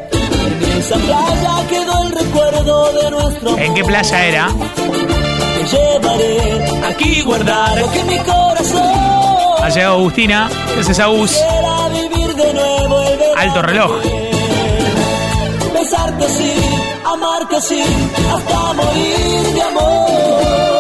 En 0.63 0.79
esa 0.79 0.97
playa 0.97 1.69
quedó 1.69 2.03
el 2.03 2.13
recuerdo 2.13 2.93
de 2.93 3.11
nuestro 3.11 3.59
¿En 3.59 3.75
qué 3.75 3.85
playa 3.85 4.27
era? 4.27 4.49
Te 5.57 5.77
llevaré 5.77 6.85
aquí 6.89 7.23
guardar 7.23 7.85
que 7.93 8.05
mi 8.05 8.19
corazón. 8.19 9.63
Ha 9.63 9.69
llegado 9.69 9.95
Agustina. 9.97 10.51
Ese 10.79 10.93
es 10.93 10.99
Agus. 11.01 11.37
Vivir 11.93 12.35
de 12.35 12.55
nuevo 12.55 13.01
el. 13.01 13.21
Alto 13.37 13.63
reloj. 13.63 13.91
Besarte 15.75 16.25
así, 16.25 16.53
amarte 17.05 17.57
así, 17.57 17.83
hasta 18.33 18.73
morir 18.75 19.55
de 19.55 19.63
amor. 19.63 20.80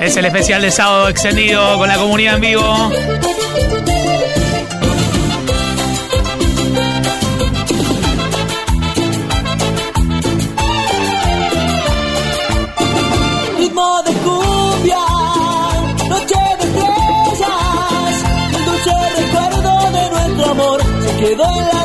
Es 0.00 0.16
el 0.16 0.24
especial 0.24 0.62
de 0.62 0.70
sábado 0.70 1.10
extendido 1.10 1.76
con 1.76 1.86
la 1.86 1.98
comunidad 1.98 2.36
en 2.36 2.40
vivo. 2.40 2.90
Ritmo 13.58 14.02
de 14.06 14.12
cumbia, 14.24 15.04
noche 16.08 16.34
de 16.34 16.64
estrellas, 16.64 18.24
el 18.54 18.64
dulce 18.64 18.94
recuerdo 19.18 19.90
de 19.90 20.10
nuestro 20.10 20.50
amor 20.50 20.80
se 21.02 21.16
quedó 21.18 21.44
en 21.44 21.68
la 21.68 21.79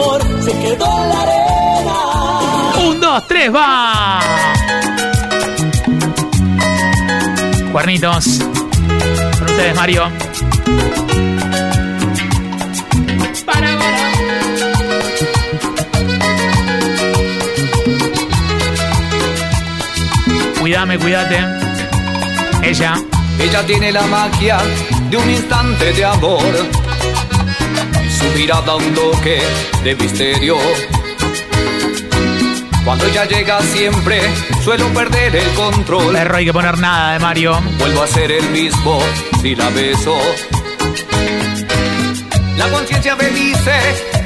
amor 0.00 0.22
se 0.42 0.52
quedó 0.52 0.86
en 0.86 1.08
la 1.08 1.22
arena. 1.22 2.88
Un, 2.88 3.00
dos, 3.00 3.26
tres, 3.26 3.54
va. 3.54 4.20
Cuernitos. 7.72 8.38
Con 9.38 9.50
ustedes, 9.50 9.76
Mario. 9.76 10.04
Cuídame, 20.60 20.98
cuídate. 20.98 21.38
Ella. 22.62 22.94
Ella 23.38 23.66
tiene 23.66 23.90
la 23.90 24.02
magia 24.02 24.58
de 25.08 25.16
un 25.16 25.30
instante 25.30 25.92
de 25.94 26.04
amor. 26.04 26.79
Su 28.20 28.38
mirada 28.38 28.76
un 28.76 28.94
toque 28.94 29.40
de 29.82 29.94
misterio. 29.96 30.56
Cuando 32.84 33.06
ella 33.06 33.24
llega 33.24 33.60
siempre 33.60 34.20
suelo 34.64 34.88
perder 34.88 35.36
el 35.36 35.48
control. 35.54 36.12
Perro, 36.12 36.36
hay 36.36 36.44
que 36.44 36.52
poner 36.52 36.78
nada 36.78 37.12
de 37.12 37.18
Mario. 37.18 37.60
Vuelvo 37.78 38.02
a 38.02 38.06
ser 38.06 38.30
el 38.32 38.48
mismo 38.50 39.00
si 39.40 39.54
la 39.54 39.68
beso. 39.70 40.18
La 42.56 42.68
conciencia 42.68 43.16
me 43.16 43.28
dice 43.28 43.72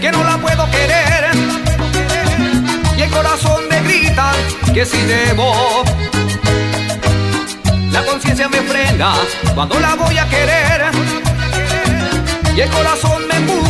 que 0.00 0.10
no 0.10 0.24
la 0.24 0.38
puedo 0.38 0.68
querer. 0.70 1.30
Y 2.96 3.02
el 3.02 3.10
corazón 3.10 3.68
me 3.68 3.80
grita 3.82 4.32
que 4.72 4.84
si 4.84 5.00
debo. 5.02 5.84
La 7.90 8.04
conciencia 8.04 8.48
me 8.48 8.60
frena 8.62 9.14
cuando 9.54 9.78
la 9.78 9.94
voy 9.94 10.16
a 10.18 10.28
querer. 10.28 10.90
Y 12.56 12.60
el 12.60 12.70
corazón 12.70 13.23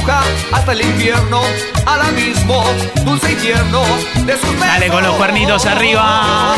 empuja 0.05 0.23
hasta 0.53 0.73
el 0.73 0.83
infierno, 0.83 1.41
al 1.87 2.01
abismo, 2.03 2.63
dulce 3.05 3.33
y 3.33 3.37
tierno 3.37 3.83
de 4.27 4.33
sus 4.35 4.51
besos. 4.53 4.67
Dale 4.67 4.89
con 4.89 5.03
los 5.03 5.15
cuernitos 5.17 5.65
arriba. 5.67 6.55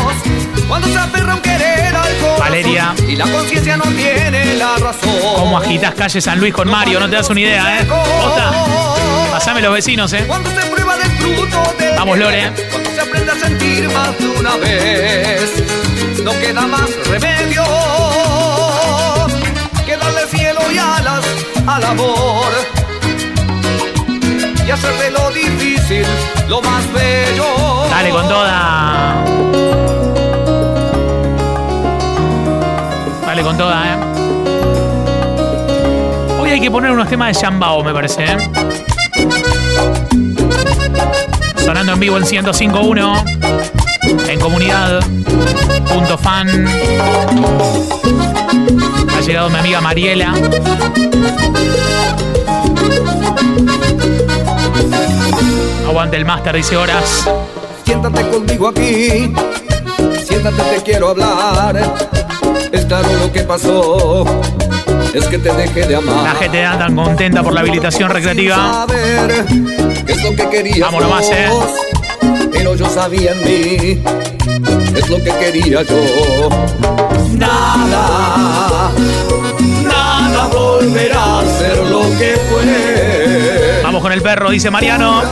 Cuando 0.69 0.89
se 0.89 0.99
aferra 0.99 1.35
un 1.35 1.41
querer 1.41 1.95
al 1.95 2.17
corazón 2.17 2.41
Valeria. 2.41 2.95
y 3.07 3.15
la 3.17 3.25
conciencia 3.27 3.77
no 3.77 3.85
tiene 3.85 4.55
la 4.57 4.77
razón. 4.79 5.15
¿Cómo 5.37 5.59
agitas 5.59 5.95
calle 5.95 6.21
San 6.21 6.41
Luis 6.41 6.53
con 6.53 6.69
Mario? 6.69 6.99
No 6.99 7.09
te 7.09 7.17
das 7.17 7.31
una 7.31 7.41
idea, 7.41 7.81
¿eh? 7.81 7.85
Posta. 7.85 8.53
Pasame 9.31 9.61
los 9.63 9.73
vecinos, 9.73 10.13
¿eh? 10.13 10.25
Cuando 10.27 10.51
se 10.51 10.67
prueba 10.67 10.97
del 10.97 11.11
fruto 11.13 11.75
del 11.79 11.97
Vamos, 11.97 12.19
Lore. 12.19 12.51
querer, 12.51 12.71
Cuando 12.71 12.91
se 12.91 13.01
aprende 13.01 13.33
a 13.33 13.37
sentir 13.37 13.91
más 13.91 14.19
de 14.19 14.29
una 14.29 14.57
vez, 14.57 15.53
no 16.25 16.33
queda 16.33 16.67
más 16.67 17.07
remedio 17.09 17.63
que 19.85 19.97
darle 19.97 20.27
cielo 20.31 20.61
y 20.73 20.79
alas 20.79 21.25
al 21.67 21.85
amor 21.85 22.47
y 24.66 24.70
hacer 24.70 24.92
de 24.98 25.11
lo 25.11 25.31
difícil 25.31 26.05
lo 26.48 26.61
más 26.61 26.92
bello. 26.92 27.44
Dale 27.88 28.11
con 28.11 28.29
toda. 28.29 29.24
Dale 33.26 33.42
con 33.42 33.57
toda, 33.57 33.87
¿eh? 33.87 33.96
Hoy 36.40 36.50
hay 36.50 36.61
que 36.61 36.70
poner 36.70 36.90
unos 36.90 37.09
temas 37.09 37.35
de 37.35 37.42
Shambao, 37.42 37.83
me 37.85 37.92
parece, 37.92 38.24
¿eh? 38.24 38.37
Sonando 41.64 41.92
en 41.92 42.00
vivo 42.00 42.16
en 42.16 42.24
105.1 42.24 44.29
en 44.29 44.40
comunidad. 44.40 45.00
Punto 45.92 46.18
fan. 46.18 46.66
Ha 49.16 49.20
llegado 49.20 49.48
mi 49.50 49.59
amiga 49.59 49.81
Mariela. 49.81 50.35
Aguante 55.87 56.16
el 56.16 56.25
máster, 56.25 56.57
dice 56.57 56.77
horas. 56.77 57.29
Siéntate 57.85 58.29
conmigo 58.29 58.68
aquí, 58.68 59.33
siéntate, 60.27 60.62
te 60.75 60.83
quiero 60.83 61.11
hablar. 61.11 61.81
Es 62.72 62.85
claro 62.87 63.09
lo 63.12 63.33
que 63.33 63.42
pasó, 63.42 64.25
es 65.14 65.25
que 65.27 65.38
te 65.38 65.53
dejé 65.53 65.87
de 65.87 65.96
amar. 65.96 66.25
La 66.25 66.35
gente 66.35 66.64
anda 66.64 66.87
tan 66.87 66.96
contenta 66.96 67.42
por 67.42 67.53
la 67.53 67.61
habilitación 67.61 68.11
recreativa. 68.11 68.87
Saber 68.87 69.46
qué 70.05 70.12
es 70.12 70.25
lo 70.25 70.35
que 70.35 70.49
querías 70.49 70.81
Vamos 70.81 71.03
nomás, 71.03 71.31
¿eh? 71.31 71.49
Pero 72.53 72.75
yo 72.75 72.88
sabía 72.90 73.33
en 73.33 73.44
mí, 73.44 74.03
es 74.96 75.09
lo 75.09 75.16
que 75.18 75.31
quería 75.38 75.83
yo. 75.83 76.49
Nada, 77.33 78.90
nada 79.85 80.46
volverá 80.49 81.38
a 81.38 81.44
ser 81.44 81.79
lo 81.87 82.01
que 82.18 82.37
fue. 82.51 83.81
Vamos 83.85 84.03
con 84.03 84.12
el 84.12 84.20
perro, 84.20 84.51
dice 84.51 84.68
Mariano. 84.70 85.22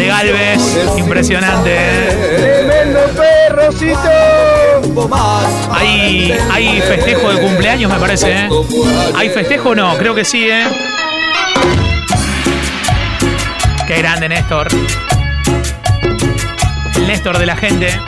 De 0.00 0.06
Galvez. 0.06 0.60
Impresionante. 0.96 1.76
¡Tremendo 2.38 3.00
perrocito! 3.14 4.00
Hay, 5.70 6.32
hay 6.50 6.80
festejo 6.80 7.30
de 7.30 7.38
cumpleaños, 7.42 7.92
me 7.92 7.98
parece. 7.98 8.32
¿eh? 8.32 8.48
¿Hay 9.14 9.28
festejo 9.28 9.68
o 9.68 9.74
no? 9.74 9.98
Creo 9.98 10.14
que 10.14 10.24
sí, 10.24 10.48
¿eh? 10.48 10.64
Qué 13.86 13.98
grande, 13.98 14.30
Néstor. 14.30 14.68
El 16.96 17.06
Néstor 17.06 17.36
de 17.36 17.44
la 17.44 17.56
gente. 17.56 18.00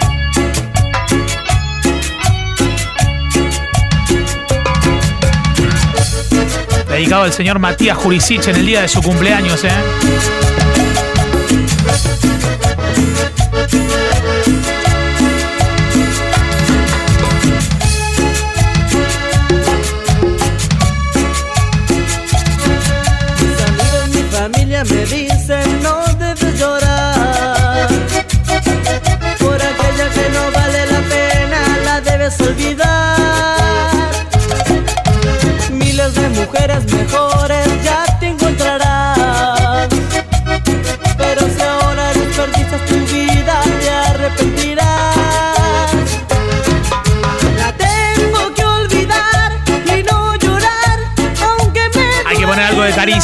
Dedicado 6.88 7.24
al 7.24 7.32
señor 7.34 7.58
Matías 7.58 7.98
Jurisic 7.98 8.48
en 8.48 8.56
el 8.56 8.64
día 8.64 8.80
de 8.80 8.88
su 8.88 9.02
cumpleaños, 9.02 9.62
¿eh? 9.64 10.41
Thank 11.94 12.22
you. 14.46 14.61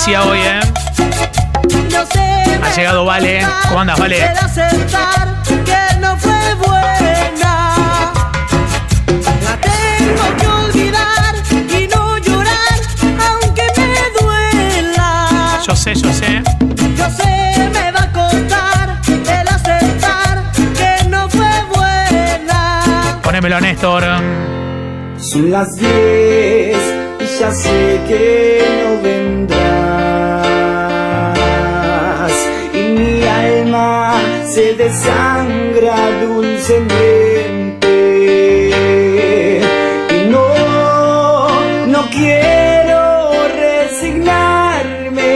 Caricia 0.08 0.22
hoy, 0.24 0.38
¿eh? 0.40 0.60
Yo 1.90 2.06
sé 2.06 2.60
Ha 2.62 2.74
llegado 2.74 3.04
Vale. 3.04 3.46
¿Cómo 3.68 3.80
andas, 3.80 3.98
Vale? 3.98 4.24
el 4.24 4.38
aceptar 4.38 5.42
que 5.44 5.96
no 6.00 6.16
fue 6.16 6.54
buena. 6.54 8.12
La 9.44 9.60
tengo 9.60 10.36
que 10.38 10.46
olvidar 10.46 11.34
y 11.52 11.88
no 11.88 12.18
llorar, 12.18 12.78
aunque 13.28 13.62
me 13.76 14.20
duela. 14.20 15.60
Yo 15.66 15.76
sé, 15.76 15.94
yo 15.94 16.12
sé. 16.12 16.42
Yo 16.96 17.10
sé 17.10 17.70
me 17.72 17.92
va 17.92 18.02
a 18.02 18.12
costar 18.12 19.00
el 19.08 19.48
aceptar 19.48 20.42
que 20.76 21.08
no 21.08 21.28
fue 21.28 21.50
buena. 21.74 23.18
Ponémelo, 23.22 23.60
Néstor. 23.60 24.04
Son 25.18 25.50
las 25.50 25.76
10 25.76 26.76
y 27.20 27.38
ya 27.40 27.50
sé 27.52 28.00
que 28.08 28.64
no 28.84 29.02
vendrás. 29.02 29.97
Se 34.58 34.74
desangra 34.74 35.96
dulcemente. 36.20 37.94
Y 40.10 40.28
no, 40.30 40.46
no 41.86 42.08
quiero 42.10 43.00
resignarme 43.66 45.32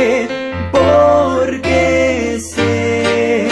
porque 0.72 2.40
sé 2.40 3.48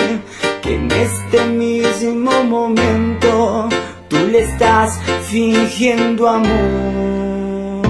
que 0.62 0.74
en 0.74 0.90
este 0.90 1.44
mismo 1.46 2.42
momento 2.44 3.68
tú 4.08 4.16
le 4.32 4.40
estás 4.40 4.98
fingiendo 5.30 6.28
amor. 6.28 7.80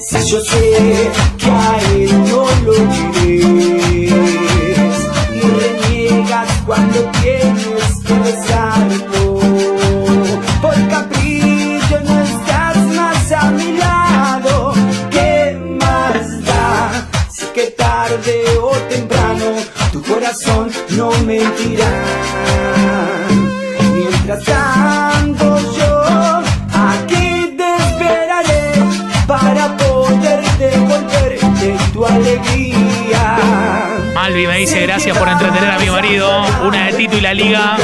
Si 0.00 0.18
yo 0.30 0.40
sé 0.40 1.10
que 1.38 1.50
a 1.50 1.78
él 1.94 2.10
no 2.30 2.46
lo 2.64 2.72
reniegas 3.12 4.35
cuando 6.66 6.98
tienes 7.22 8.00
que 8.04 8.14
besarlo. 8.14 9.40
Por 10.60 10.88
capricho 10.88 12.00
no 12.04 12.20
estás 12.22 12.76
más 12.96 13.32
a 13.32 13.50
mi 13.52 13.72
lado. 13.78 14.74
¿Qué 15.10 15.56
más 15.80 16.44
da? 16.44 17.08
Si 17.30 17.46
que 17.54 17.66
tarde 17.68 18.58
o 18.60 18.72
temprano 18.88 19.46
tu 19.92 20.02
corazón 20.02 20.70
no 20.90 21.10
mentirá. 21.24 21.92
Mientras 23.94 24.44
tanto 24.44 25.58
yo 25.78 26.42
aquí 26.90 27.54
te 27.56 27.76
esperaré 27.86 28.72
para 29.26 29.76
poder 29.76 30.42
devolverte 30.58 31.76
tu 31.92 32.04
alegría. 32.04 32.65
Malvi 34.26 34.44
me 34.48 34.58
dice 34.58 34.80
gracias 34.80 35.16
por 35.16 35.28
entretener 35.28 35.70
a 35.70 35.78
mi 35.78 35.88
marido. 35.88 36.28
Una 36.64 36.86
de 36.86 36.94
Tito 36.94 37.16
y 37.16 37.20
la 37.20 37.32
Liga. 37.32 37.76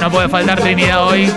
No 0.00 0.10
puede 0.10 0.30
faltar 0.30 0.58
Trinidad 0.58 1.06
hoy. 1.06 1.30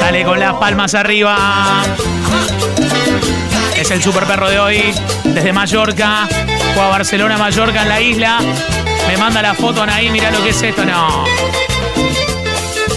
Dale 0.00 0.24
con 0.24 0.38
las 0.38 0.54
palmas 0.54 0.94
arriba. 0.94 1.82
Es 3.76 3.90
el 3.90 4.00
super 4.00 4.22
perro 4.26 4.48
de 4.48 4.60
hoy. 4.60 4.94
Desde 5.24 5.52
Mallorca. 5.52 6.28
Fue 6.72 6.84
a 6.84 6.88
Barcelona, 6.88 7.36
Mallorca, 7.36 7.82
en 7.82 7.88
la 7.88 8.00
isla. 8.00 8.38
Me 9.08 9.16
manda 9.16 9.42
la 9.42 9.54
foto 9.54 9.82
Anaí. 9.82 10.08
Mira 10.10 10.30
lo 10.30 10.40
que 10.44 10.50
es 10.50 10.62
esto. 10.62 10.84
No. 10.84 11.24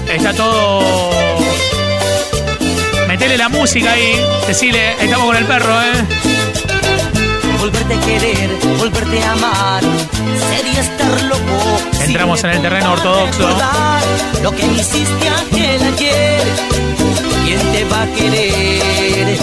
Está 0.08 0.32
todo. 0.32 1.39
Metele 3.20 3.38
la 3.38 3.50
música 3.50 3.92
ahí. 3.92 4.16
Decile, 4.48 4.94
estamos 4.94 5.26
con 5.26 5.36
el 5.36 5.44
perro, 5.44 5.82
¿eh? 5.82 5.92
Volverte 7.60 7.94
a 7.94 8.00
querer, 8.00 8.50
volverte 8.78 9.22
a 9.22 9.32
amar, 9.34 9.84
sería 10.50 10.80
estar 10.80 11.22
loco. 11.24 11.82
Entramos 12.00 12.42
en 12.46 12.52
el 12.52 12.62
terreno 12.62 12.94
ortodoxo. 12.94 13.50
Lo 14.42 14.52
que 14.56 14.66
hiciste 14.68 15.28
aquel 15.28 15.84
ayer, 15.94 16.42
¿quién 17.44 17.60
te 17.74 17.84
va 17.92 18.04
a 18.04 18.08
querer? 18.08 19.38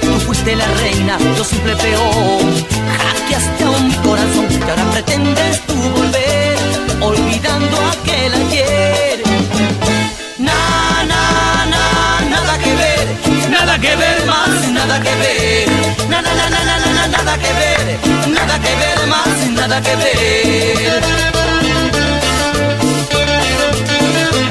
Tú 0.00 0.20
fuiste 0.20 0.56
la 0.56 0.66
reina, 0.66 1.18
yo 1.36 1.44
simple 1.44 1.76
peón. 1.76 2.64
Hackeaste 2.96 3.64
a 3.64 3.80
mi 3.80 3.94
corazón 3.96 4.46
y 4.50 4.70
ahora 4.70 4.90
pretendes 4.90 5.60
tú 5.66 5.74
volver, 5.74 6.56
olvidando 7.02 7.76
aquel 7.92 8.32
ayer. 8.32 9.03
Nada 17.34 17.42
que 17.42 17.52
ver, 17.52 17.98
nada 18.32 18.60
que 18.60 18.74
ver 18.76 19.06
más, 19.08 19.50
nada 19.50 19.82
que 19.82 19.96
ver. 19.96 21.02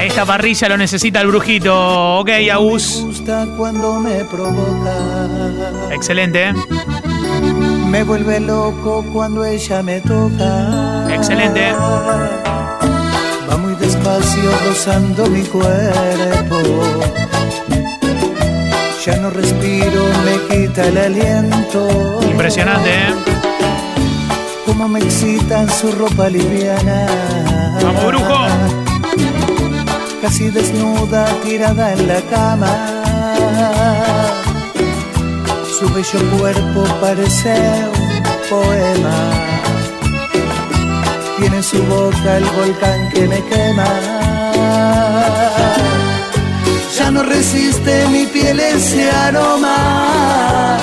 Esta 0.02 0.26
parrilla 0.26 0.70
lo 0.70 0.78
necesita 0.78 1.22
el 1.22 1.28
brujito. 1.28 2.20
Ok, 2.20 2.30
Agus. 2.52 3.02
gusta 3.02 3.48
cuando 3.58 4.00
me 4.00 4.26
provoca. 4.26 4.96
Excelente, 5.92 6.50
¿eh? 6.50 6.54
Me 7.88 8.04
vuelve 8.04 8.40
loco 8.40 9.06
cuando 9.14 9.46
ella 9.46 9.82
me 9.82 10.02
toca. 10.02 11.06
Excelente. 11.10 11.72
Va 13.50 13.58
muy 13.58 13.76
despacio 13.76 14.52
rozando 14.66 15.28
mi 15.28 15.44
cuerpo. 15.44 16.60
Ya 19.06 19.18
no 19.18 19.30
respiro, 19.32 20.06
me 20.24 20.38
quita 20.48 20.86
el 20.88 20.98
aliento. 20.98 22.22
Impresionante, 22.22 22.90
¿eh? 22.90 23.14
Como 24.66 24.88
me 24.88 25.00
excita 25.00 25.64
en 25.64 25.70
su 25.70 25.92
ropa 25.92 26.30
liviana. 26.30 27.06
Vamos, 27.84 28.06
brujo. 28.06 28.48
Casi 30.22 30.50
desnuda, 30.52 31.26
tirada 31.44 31.92
en 31.92 32.08
la 32.08 32.22
cama. 32.22 33.04
Su 35.78 35.94
bello 35.94 36.38
cuerpo 36.38 36.86
parece 37.02 37.56
un 38.00 38.24
poema. 38.50 39.16
Tiene 41.40 41.58
en 41.58 41.64
su 41.64 41.84
boca 41.84 42.38
el 42.38 42.46
volcán 42.46 43.10
que 43.10 43.28
me 43.28 43.44
quema. 43.50 44.44
Ya 47.04 47.12
no 47.12 47.22
resiste 47.22 48.08
mi 48.08 48.26
piel 48.28 48.58
ese 48.62 49.12
aroma 49.12 50.78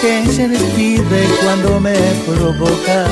que 0.00 0.20
ella 0.20 0.46
despide 0.46 1.26
cuando 1.42 1.80
me 1.80 1.96
provoca. 2.24 3.04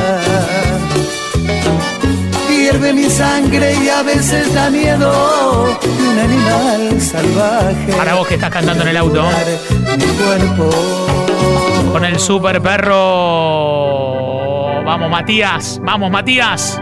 Hierve 2.48 2.92
mi 2.92 3.10
sangre 3.10 3.74
y 3.74 3.88
a 3.88 4.04
veces 4.04 4.54
da 4.54 4.70
miedo 4.70 5.76
de 5.82 6.08
un 6.08 6.18
animal 6.20 7.00
salvaje. 7.00 7.92
Para 7.92 8.14
vos 8.14 8.28
que 8.28 8.34
estás 8.34 8.52
cantando 8.52 8.84
en 8.84 8.90
el 8.90 8.96
auto. 8.96 9.24
Mi 9.98 10.06
cuerpo. 10.14 10.70
Con 11.90 12.04
el 12.04 12.20
super 12.20 12.62
perro. 12.62 12.94
Vamos, 14.84 15.10
Matías. 15.10 15.80
Vamos, 15.82 16.08
Matías. 16.08 16.80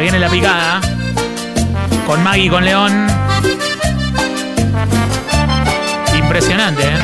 Viene 0.00 0.20
la 0.20 0.28
picada. 0.28 0.80
Con 2.06 2.22
Maggie, 2.22 2.48
con 2.48 2.64
León. 2.64 3.08
Impresionante, 6.16 6.82
¿eh? 6.82 6.98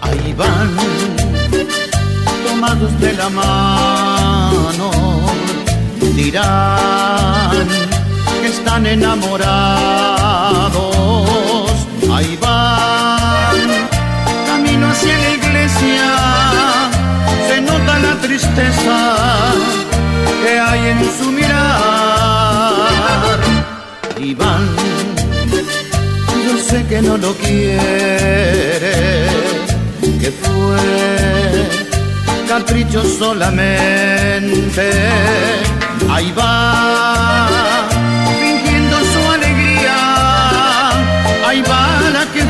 Ahí 0.00 0.34
de 2.98 3.12
la 3.12 3.28
mano, 3.28 4.90
dirán 6.16 7.97
están 8.68 8.84
enamorados. 8.86 9.46
Ahí 12.12 12.36
van, 12.40 13.56
camino 14.46 14.88
hacia 14.90 15.16
la 15.16 15.30
iglesia, 15.40 16.04
se 17.48 17.60
nota 17.62 17.98
la 17.98 18.14
tristeza 18.20 19.14
que 20.42 20.60
hay 20.60 20.88
en 20.88 21.00
su 21.18 21.32
mirar. 21.32 21.68
Y 24.18 24.34
van, 24.34 24.68
yo 26.46 26.58
sé 26.68 26.84
que 26.86 27.00
no 27.00 27.16
lo 27.16 27.32
quiere, 27.36 29.28
que 30.20 30.30
fue 30.42 30.78
capricho 32.46 33.02
solamente. 33.18 34.90
Ahí 36.10 36.32
va, 36.32 37.48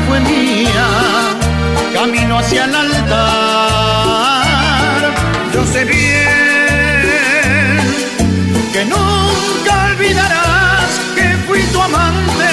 fue 0.09 0.19
mía, 0.21 0.87
camino 1.93 2.39
hacia 2.39 2.65
el 2.65 2.75
altar. 2.75 4.43
Yo 5.53 5.63
sé 5.65 5.85
bien 5.85 7.79
que 8.73 8.85
nunca 8.85 9.85
olvidarás 9.85 10.89
que 11.15 11.37
fui 11.47 11.61
tu 11.73 11.79
amante, 11.81 12.49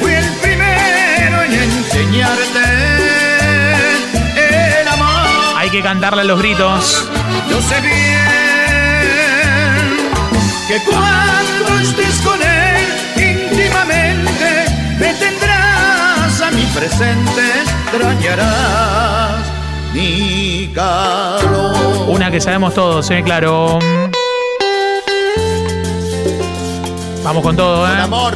fui 0.00 0.12
el 0.12 0.28
primero 0.42 1.42
en 1.44 1.54
enseñarte 1.54 2.64
el 4.80 4.88
amor. 4.88 5.56
Hay 5.56 5.70
que 5.70 5.82
cantarle 5.82 6.24
los 6.24 6.38
gritos. 6.38 7.08
Yo 7.48 7.62
sé 7.62 7.80
bien 7.80 7.96
que 10.68 10.78
cuando 10.84 11.78
estés 11.80 12.20
con 12.20 12.42
él 12.42 12.57
presente, 16.74 17.42
extrañarás 17.62 19.46
mi 19.92 20.70
calor. 20.74 22.08
Una 22.08 22.30
que 22.30 22.40
sabemos 22.40 22.74
todos, 22.74 23.10
¿eh? 23.10 23.22
Claro. 23.22 23.78
Vamos 27.24 27.42
con 27.42 27.56
todo, 27.56 27.86
¿eh? 27.86 28.00
Amor. 28.00 28.34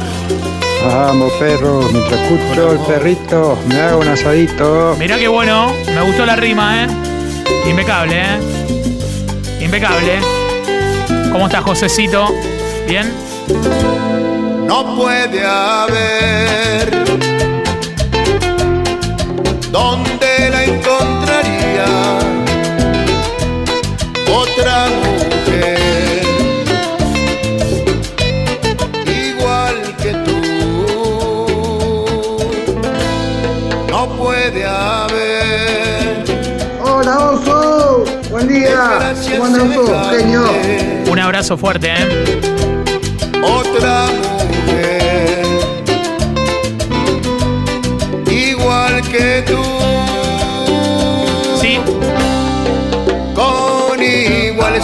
Vamos, 0.85 1.31
perro, 1.39 1.81
mientras 1.91 2.19
escucho 2.19 2.73
el 2.73 2.79
perrito, 2.79 3.57
me 3.67 3.79
hago 3.79 4.01
un 4.01 4.09
asadito. 4.09 4.95
Mirá 4.99 5.17
qué 5.17 5.27
bueno, 5.29 5.71
me 5.85 6.01
gustó 6.01 6.25
la 6.25 6.35
rima, 6.35 6.83
¿eh? 6.83 6.87
Impecable, 7.69 8.21
¿eh? 8.21 8.39
Impecable. 9.61 10.19
¿Cómo 11.31 11.47
estás, 11.47 11.63
Josecito? 11.63 12.27
¿Bien? 12.87 13.13
No 14.67 14.95
puede 14.95 15.45
haber 15.45 17.02
otra 24.55 24.85
mujer 24.87 26.23
igual 29.07 29.75
que 30.01 30.11
tú. 30.25 30.39
No 33.89 34.07
puede 34.17 34.65
haber. 34.65 36.23
Hola, 36.83 37.31
oso. 37.31 38.05
Buen 38.29 38.47
día. 38.47 39.13
¿Cómo 39.31 39.45
andas, 39.45 39.77
oso? 39.77 40.09
Genio. 40.11 40.43
Un 41.09 41.19
abrazo 41.19 41.57
fuerte, 41.57 41.89
¿eh? 41.89 42.07
otra 43.43 44.05
mujer 44.05 45.45
igual 48.29 49.01
que 49.09 49.43
tú 49.45 49.72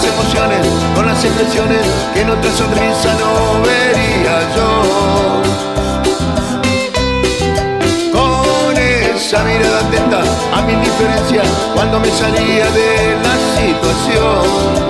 emociones 0.09 0.67
con 0.95 1.05
las 1.05 1.23
expresiones 1.23 1.81
que 2.13 2.21
en 2.21 2.29
otra 2.29 2.51
sonrisa 2.51 3.13
no 3.21 3.61
vería 3.61 4.35
yo. 4.55 5.41
Con 8.11 8.77
esa 8.77 9.43
mirada 9.43 9.79
atenta 9.79 10.21
a 10.55 10.61
mi 10.63 10.73
indiferencia 10.73 11.43
cuando 11.75 11.99
me 11.99 12.09
salía 12.09 12.69
de 12.71 13.17
la 13.23 13.35
situación. 13.57 14.89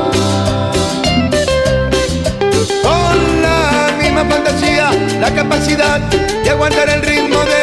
Fantasía, 4.29 4.91
la 5.21 5.34
capacidad 5.34 5.99
de 6.43 6.49
aguantar 6.49 6.89
el 6.89 7.01
ritmo 7.01 7.39
de 7.45 7.59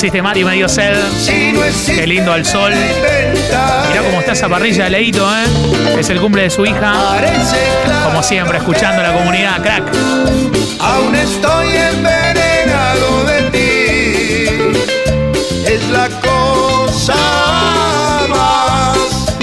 Pusiste 0.00 0.22
Mario 0.22 0.46
medio 0.46 0.66
sed. 0.66 0.96
Qué 1.84 2.06
lindo 2.06 2.32
al 2.32 2.46
sol. 2.46 2.72
Mirá 2.72 4.02
cómo 4.02 4.20
está 4.20 4.32
esa 4.32 4.48
parrilla 4.48 4.84
de 4.84 4.90
Leito, 4.92 5.28
¿eh? 5.30 5.44
Es 5.98 6.08
el 6.08 6.18
cumple 6.18 6.44
de 6.44 6.48
su 6.48 6.64
hija. 6.64 6.94
Como 8.04 8.22
siempre, 8.22 8.56
escuchando 8.56 9.02
a 9.02 9.08
la 9.08 9.12
comunidad, 9.12 9.60
crack. 9.60 9.82
Aún 10.80 11.14
estoy 11.14 11.76
envenenado 11.76 13.24
de 13.24 13.42
ti. 13.50 14.46
Es 15.66 15.86
la 15.90 16.08
cosa 16.08 17.14
más 18.30 19.36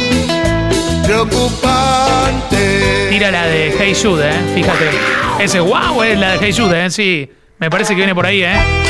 preocupante. 1.05 2.57
Tira 3.11 3.29
la 3.29 3.45
de 3.45 3.75
Hey 3.77 3.93
Jude, 3.93 4.27
¿eh? 4.27 4.41
Fíjate. 4.55 4.89
Ese 5.39 5.59
wow 5.59 6.01
es 6.01 6.17
la 6.17 6.31
de 6.31 6.39
Hey 6.41 6.55
Jude, 6.57 6.83
¿eh? 6.83 6.89
Sí. 6.89 7.31
Me 7.59 7.69
parece 7.69 7.93
que 7.93 7.97
viene 7.97 8.15
por 8.15 8.25
ahí, 8.25 8.41
¿eh? 8.41 8.86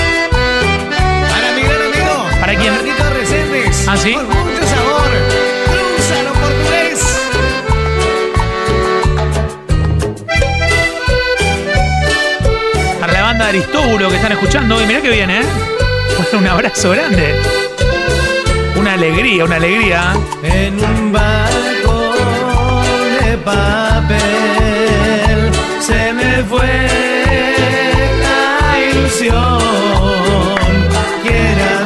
¿Ah, 3.90 3.96
sí? 3.96 4.14
Con 4.14 4.28
mucho 4.28 4.66
sabor. 4.68 5.10
Cruzalo 5.96 6.34
portugués. 6.34 7.00
Para 13.00 13.14
la 13.14 13.22
banda 13.22 13.46
de 13.46 13.50
Aristóbulo 13.50 14.10
que 14.10 14.16
están 14.18 14.34
escuchando 14.34 14.76
hoy, 14.76 14.86
mirá 14.86 15.02
que 15.02 15.10
viene, 15.10 15.40
¿eh? 15.40 15.46
Un 16.38 16.48
abrazo 16.48 16.92
grande. 16.92 17.36
Una 18.76 18.94
alegría, 18.94 19.46
una 19.46 19.56
alegría. 19.56 20.14
En 20.44 20.84
un 20.84 21.14
barco 21.14 22.14
de 23.22 23.38
papel 23.38 24.20
se 25.80 26.14
me 26.14 26.44
fue 26.44 26.88
la 28.22 28.80
ilusión. 28.92 29.60
Quiera 31.24 31.77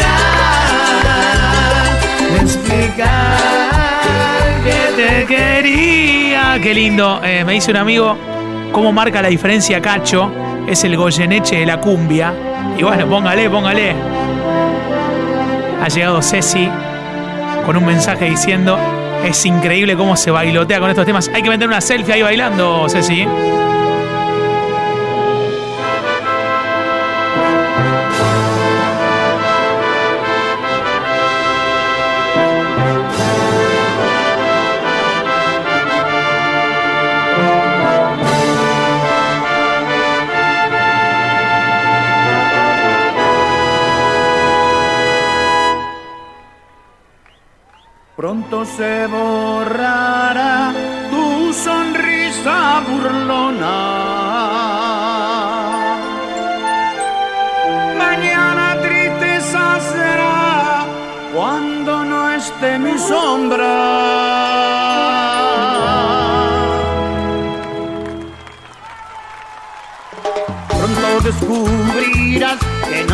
de 2.31 2.37
explicar 2.39 3.37
que 4.63 4.79
te 4.95 5.25
quería. 5.25 6.59
Qué 6.61 6.73
lindo. 6.73 7.21
Eh, 7.23 7.43
me 7.43 7.53
dice 7.53 7.71
un 7.71 7.77
amigo 7.77 8.17
cómo 8.71 8.93
marca 8.93 9.21
la 9.21 9.27
diferencia 9.27 9.81
Cacho. 9.81 10.31
Es 10.65 10.83
el 10.85 10.95
Goyeneche 10.95 11.57
de 11.57 11.65
la 11.65 11.81
cumbia. 11.81 12.33
Y 12.77 12.83
bueno, 12.83 13.05
póngale, 13.07 13.49
póngale. 13.49 14.18
Ha 15.89 15.91
llegado 15.91 16.21
Ceci 16.21 16.69
con 17.65 17.75
un 17.75 17.83
mensaje 17.83 18.25
diciendo: 18.29 18.77
Es 19.25 19.43
increíble 19.47 19.97
cómo 19.97 20.15
se 20.15 20.29
bailotea 20.29 20.79
con 20.79 20.87
estos 20.87 21.03
temas. 21.03 21.31
Hay 21.33 21.41
que 21.41 21.49
meter 21.49 21.67
una 21.67 21.81
selfie 21.81 22.13
ahí 22.13 22.21
bailando, 22.21 22.87
Ceci. 22.87 23.25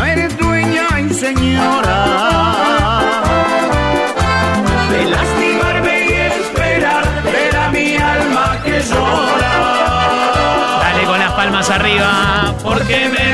Eres 0.06 0.36
dueña 0.38 0.86
y 1.00 1.14
señora 1.14 1.98
de 4.90 5.04
lastimarme 5.06 6.06
y 6.06 6.12
esperar 6.12 7.04
ver 7.24 7.56
a 7.56 7.70
mi 7.70 7.96
alma 7.96 8.62
que 8.64 8.80
llora. 8.80 9.54
Dale 10.82 11.04
con 11.04 11.18
las 11.18 11.32
palmas 11.32 11.70
arriba. 11.70 12.54
Porque 12.62 13.08
me 13.08 13.25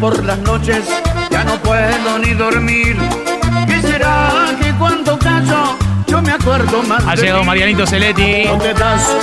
por 0.00 0.24
las 0.24 0.38
noches 0.38 0.84
ya 1.30 1.44
no 1.44 1.56
puedo 1.56 2.18
ni 2.18 2.32
dormir? 2.32 2.96
¿Qué 3.68 3.82
será 3.82 4.46
que 4.60 4.72
cuando 4.72 5.18
callo 5.18 5.76
yo 6.06 6.22
me 6.22 6.32
acuerdo 6.32 6.82
más 6.84 7.06
Ha 7.06 7.14
llegado? 7.14 7.44
Marianito 7.44 7.86
Celetti. 7.86 8.46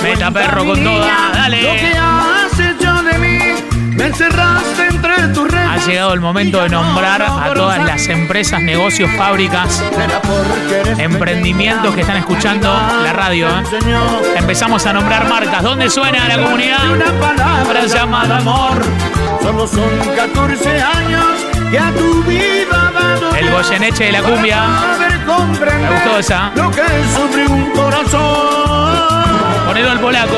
Meta 0.02 0.30
perro 0.30 0.64
con 0.64 0.82
toda. 0.82 1.30
Dale. 1.34 1.62
Lo 1.62 1.72
que 1.72 1.92
has 1.98 2.60
hecho 2.60 3.02
de 3.02 3.18
mí, 3.18 3.38
me 3.96 4.06
encerraste 4.06 4.86
entre 4.88 5.28
tus 5.34 5.50
redes. 5.50 5.68
Ha 5.68 5.86
llegado 5.86 6.14
el 6.14 6.20
momento 6.20 6.62
de 6.62 6.68
nombrar 6.68 7.22
a 7.22 7.52
todas 7.54 7.84
las 7.84 8.06
empresas, 8.08 8.62
negocios, 8.62 9.10
fábricas, 9.16 9.82
emprendimientos 10.96 11.94
que 11.94 12.02
están 12.02 12.18
escuchando 12.18 12.72
la 13.02 13.12
radio. 13.12 13.48
¿eh? 13.48 13.64
Empezamos 14.36 14.86
a 14.86 14.92
nombrar 14.92 15.28
marcas. 15.28 15.62
¿Dónde 15.62 15.90
suena 15.90 16.28
la 16.28 16.42
comunidad? 16.42 16.90
Una 16.90 17.12
palabra 17.20 17.84
llamada 17.86 18.38
amor. 18.38 18.78
Solo 19.48 19.66
son 19.66 19.98
14 20.14 20.68
años 20.68 21.24
que 21.70 21.78
a 21.78 21.90
tu 21.94 22.22
vida 22.24 22.92
dado 22.92 23.34
El 23.34 23.50
Goyeneche 23.50 24.04
de 24.04 24.12
la 24.12 24.22
cumbia. 24.22 24.62
Me 25.26 25.88
gustó 25.88 26.18
esa. 26.18 26.52
Lo 26.54 26.70
que 26.70 26.82
sufre 27.16 27.46
un 27.46 27.70
corazón. 27.70 29.24
Ponelo 29.66 29.90
al 29.90 30.00
polaco. 30.00 30.36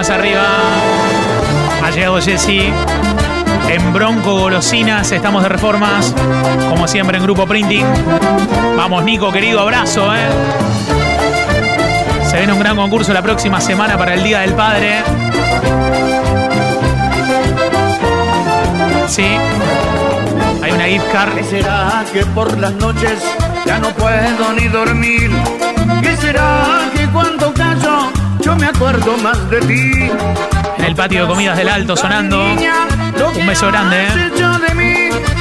Palmas 0.00 0.10
arriba. 0.10 0.46
Ha 1.84 1.90
llegado 1.90 2.20
Jessy. 2.20 2.72
En 3.68 3.92
Bronco 3.92 4.40
Golosinas 4.40 5.12
estamos 5.12 5.42
de 5.42 5.48
reformas. 5.48 6.14
Como 6.68 6.88
siempre 6.88 7.18
en 7.18 7.24
Grupo 7.24 7.46
Printing. 7.46 7.84
Vamos, 8.76 9.04
Nico, 9.04 9.30
querido 9.30 9.60
abrazo, 9.60 10.14
¿eh? 10.14 10.28
Se 12.28 12.38
viene 12.38 12.52
un 12.52 12.60
gran 12.60 12.76
concurso 12.76 13.12
la 13.12 13.22
próxima 13.22 13.60
semana 13.60 13.98
para 13.98 14.14
el 14.14 14.22
Día 14.22 14.40
del 14.40 14.54
Padre. 14.54 15.02
Sí. 19.08 19.26
Hay 20.62 20.72
una 20.72 20.84
gift 20.84 21.12
card. 21.12 21.34
¿Qué 21.34 21.44
será 21.44 22.04
que 22.12 22.24
por 22.26 22.58
las 22.58 22.72
noches 22.72 23.18
ya 23.66 23.78
no 23.78 23.90
puedo 23.90 24.52
ni 24.54 24.68
dormir? 24.68 25.30
¿Qué 26.02 26.16
será 26.16 26.69
yo 28.40 28.56
me 28.56 28.66
acuerdo 28.66 29.16
más 29.18 29.50
de 29.50 29.60
ti? 29.60 30.10
En 30.78 30.84
el 30.84 30.94
patio 30.94 31.22
de 31.22 31.28
comidas 31.28 31.56
del 31.56 31.68
Alto 31.68 31.96
sonando. 31.96 32.42
Un 32.42 33.46
beso 33.46 33.66
grande, 33.68 34.06
¿eh? 34.06 34.30
de 34.68 34.74
mí, 34.74 34.94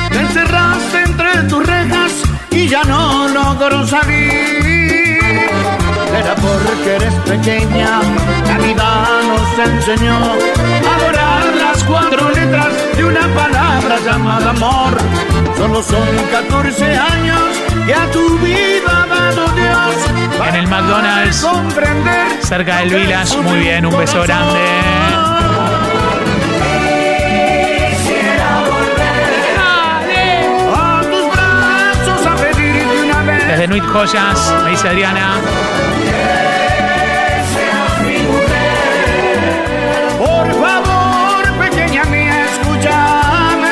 te 0.09 0.19
encerraste 0.19 1.01
entre 1.03 1.43
tus 1.43 1.65
rejas 1.65 2.11
y 2.51 2.67
ya 2.67 2.83
no 2.83 3.27
logro 3.29 3.87
salir. 3.87 5.49
Era 6.17 6.35
porque 6.35 6.95
eres 6.95 7.13
pequeña, 7.25 8.01
la 8.47 8.57
vida 8.57 9.07
nos 9.27 9.67
enseñó 9.67 10.15
a 10.15 10.95
adorar 10.95 11.55
las 11.55 11.83
cuatro 11.83 12.29
letras 12.31 12.67
de 12.97 13.03
una 13.05 13.27
palabra 13.33 13.99
llamada 14.05 14.49
amor. 14.49 14.97
Solo 15.57 15.81
son 15.83 16.07
14 16.31 16.97
años 16.97 17.41
que 17.85 17.93
a 17.93 18.11
tu 18.11 18.37
vida 18.39 19.07
dado. 19.09 19.58
En 20.47 20.55
el 20.55 20.67
McDonald's. 20.67 21.45
Cerca 22.41 22.77
del 22.77 22.89
Village. 22.93 23.37
Muy 23.41 23.59
bien, 23.59 23.85
un 23.85 23.97
beso 23.97 24.21
grande. 24.23 24.59
Quisiera 27.89 28.63
volver 28.65 29.23
a 30.77 31.01
tus 31.01 31.25
brazos 31.33 32.25
a 32.25 32.35
pedirte 32.35 33.03
una 33.03 33.21
vez 33.23 33.47
Desde 33.47 33.67
Nuit 33.67 33.83
Joyas, 33.85 34.55
me 34.63 34.71
dice 34.71 34.87
Adriana. 34.87 35.35
Por 40.17 40.47
favor, 40.53 41.59
pequeña 41.59 42.03
mía, 42.05 42.45
escúchame. 42.45 43.69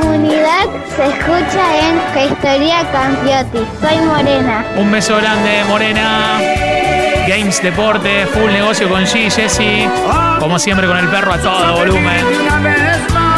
Comunidad 0.00 0.66
se 0.96 1.06
escucha 1.06 1.79
en 2.16 2.28
Gestoría 2.28 2.90
Campiotti. 2.90 3.58
Soy 3.80 3.98
Morena. 4.04 4.64
Un 4.76 4.90
beso 4.90 5.16
grande, 5.16 5.64
Morena. 5.68 6.40
Games 7.28 7.62
Deporte, 7.62 8.26
full 8.26 8.50
negocio 8.50 8.88
con 8.88 9.04
G, 9.04 9.30
Jessy. 9.30 9.88
Como 10.38 10.58
siempre 10.58 10.86
con 10.86 10.96
el 10.96 11.08
perro 11.08 11.32
a 11.32 11.38
todo 11.38 11.76
volumen. 11.76 13.29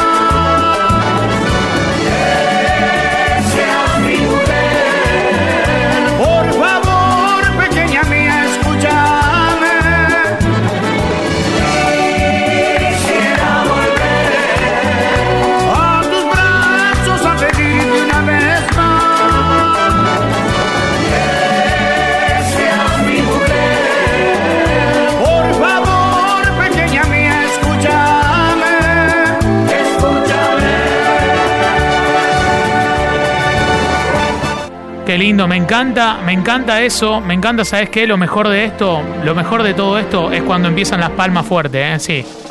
Qué 35.13 35.19
lindo, 35.19 35.47
me 35.47 35.57
encanta, 35.57 36.23
me 36.25 36.33
encanta 36.33 36.81
eso, 36.81 37.21
me 37.21 37.35
encanta, 37.35 37.67
¿sabes 37.67 37.91
qué? 37.91 38.07
Lo 38.07 38.17
mejor 38.17 38.49
de 38.49 38.65
esto, 38.65 39.03
lo 39.23 39.35
mejor 39.35 39.63
de 39.63 39.75
todo 39.75 39.99
esto 39.99 40.33
es 40.33 40.43
cuando 40.43 40.69
empiezan 40.69 41.01
las 41.01 41.11
palmas 41.11 41.45
fuertes, 41.45 42.09
¿eh? 42.09 42.25
Sí. 42.25 42.41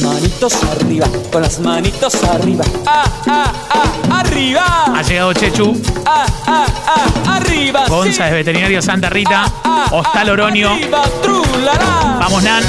Las 0.00 0.12
manitos 0.12 0.54
arriba, 0.64 1.06
con 1.30 1.42
las 1.42 1.58
manitos 1.60 2.14
arriba. 2.24 2.64
Ah, 2.86 3.04
ah, 3.28 3.52
ah, 3.70 4.20
arriba. 4.20 4.84
Ha 4.94 5.02
llegado 5.02 5.32
Chechu, 5.32 5.80
Ah, 6.04 6.26
ah, 6.46 6.66
ah, 6.86 7.36
arriba. 7.36 7.84
Gonza 7.88 8.24
de 8.26 8.32
Veterinario 8.32 8.82
Santa 8.82 9.08
Rita, 9.08 9.44
Hostal 9.92 10.30
Oroño, 10.30 10.72
Arriba, 10.72 11.02
trulala. 11.22 12.16
Vamos 12.20 12.42
Nan, 12.42 12.62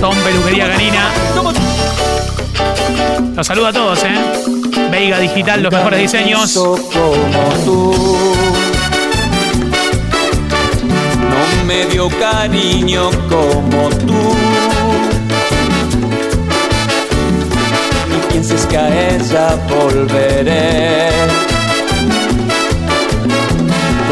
Tom 0.00 0.16
Peluquería 0.18 0.68
Canina. 0.68 1.10
Los 3.34 3.46
saludo 3.46 3.66
a 3.66 3.72
todos, 3.72 3.98
¿eh? 4.04 4.88
Veiga 4.90 5.18
Digital, 5.18 5.62
los 5.62 5.72
mejores 5.72 6.00
diseños. 6.00 6.52
como 6.54 6.84
tú. 7.64 7.94
No 11.30 11.64
me 11.64 11.86
dio 11.86 12.08
cariño 12.10 13.10
como 13.28 13.88
tú. 13.90 14.25
Pienses 18.36 18.66
que 18.66 18.76
a 18.76 18.88
ella 19.14 19.56
volveré. 19.66 21.08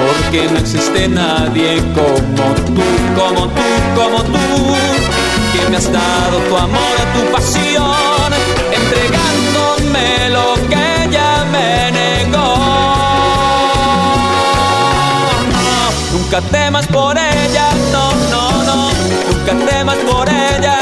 Porque 0.00 0.48
no 0.50 0.58
existe 0.60 1.08
nadie 1.08 1.76
como 1.98 2.46
tú, 2.64 2.86
como 3.20 3.42
tú, 3.48 3.68
como 3.94 4.22
tú. 4.22 4.44
Que 5.52 5.68
me 5.68 5.76
has 5.76 5.92
dado 5.92 6.38
tu 6.48 6.56
amor, 6.56 6.96
tu 7.14 7.32
pasión, 7.32 8.30
entregándome 8.80 10.30
lo 10.30 10.54
que 10.70 11.04
ella 11.04 11.44
me 11.52 11.92
negó. 11.92 12.54
Nunca 16.12 16.40
temas 16.50 16.86
por 16.86 17.14
ella, 17.18 17.66
no, 17.92 18.06
no, 18.32 18.64
no, 18.68 18.90
nunca 19.28 19.52
temas 19.70 19.96
por 20.10 20.26
ella. 20.30 20.73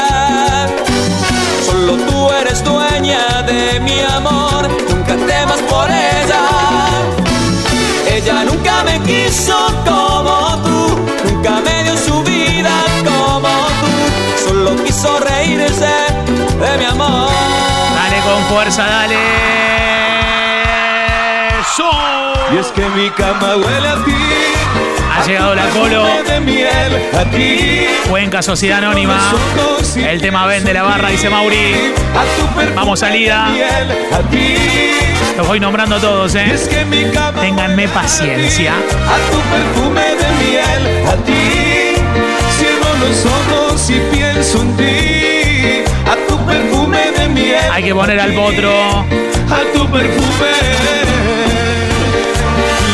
De 3.73 3.79
mi 3.79 3.99
amor, 4.01 4.69
nunca 4.89 5.15
temas 5.15 5.59
por 5.69 5.89
ella. 5.89 6.43
Ella 8.07 8.43
nunca 8.43 8.83
me 8.83 8.99
quiso 9.01 9.57
como 9.83 10.35
tú, 10.63 10.79
nunca 11.27 11.61
me 11.65 11.83
dio 11.83 11.97
su 11.97 12.23
vida 12.23 12.73
como 13.03 13.49
tú, 13.81 14.47
solo 14.47 14.83
quiso 14.83 15.19
reírse 15.19 15.93
de 16.63 16.77
mi 16.77 16.85
amor. 16.85 17.29
Dale 17.97 18.19
con 18.27 18.43
fuerza, 18.51 18.83
dale. 18.85 19.17
¡Eso! 21.61 21.89
Y 22.53 22.57
es 22.57 22.67
que 22.67 22.85
mi 22.89 23.09
cama 23.11 23.55
huele 23.55 23.87
a 23.87 24.03
ti. 24.05 24.92
Ha 25.15 25.25
llegado 25.25 25.55
la 25.55 25.69
colo. 25.69 26.05
Cuenca 28.09 28.41
Sociedad 28.41 28.79
Anónima. 28.79 29.33
El 29.95 30.21
tema 30.21 30.45
vende 30.47 30.73
la 30.73 30.83
barra, 30.83 31.09
dice 31.09 31.29
Mauri. 31.29 31.93
Vamos 32.75 32.99
salida. 32.99 33.49
Los 35.37 35.47
voy 35.47 35.59
nombrando 35.59 35.95
a 35.95 35.99
todos, 35.99 36.35
¿eh? 36.35 36.55
Ténganme 37.39 37.87
paciencia. 37.87 38.73
a 38.73 39.31
tu 39.31 39.39
perfume 39.49 40.01
de 40.01 40.31
miel 40.45 41.07
a 41.07 41.15
ti. 41.23 42.01
Cierro 42.57 42.93
los 42.99 43.25
ojos 43.25 43.89
y 43.89 43.99
pienso 44.15 44.61
en 44.61 44.77
ti. 44.77 45.83
A 46.09 46.15
tu 46.27 46.37
perfume 46.45 47.11
de 47.17 47.29
miel. 47.29 47.71
Hay 47.71 47.83
que 47.83 47.93
poner 47.93 48.19
al 48.19 48.33
potro. 48.33 48.71
A 48.99 49.73
tu 49.73 49.87
perfume. 49.89 50.53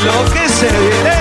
Lo 0.05 0.34
que 0.34 0.49
se 0.49 0.67
He 0.67 1.18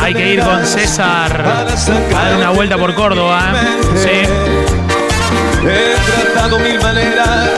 Hay 0.00 0.14
que 0.14 0.34
ir 0.34 0.40
con 0.40 0.66
César 0.66 1.40
a 1.40 2.22
dar 2.24 2.36
una 2.36 2.50
vuelta 2.50 2.76
por 2.76 2.94
Córdoba. 2.94 3.52
¿eh? 3.54 3.68
Sí. 3.94 4.28
He 5.68 5.94
tratado 6.34 6.58
mil 6.58 6.80
maneras 6.80 7.50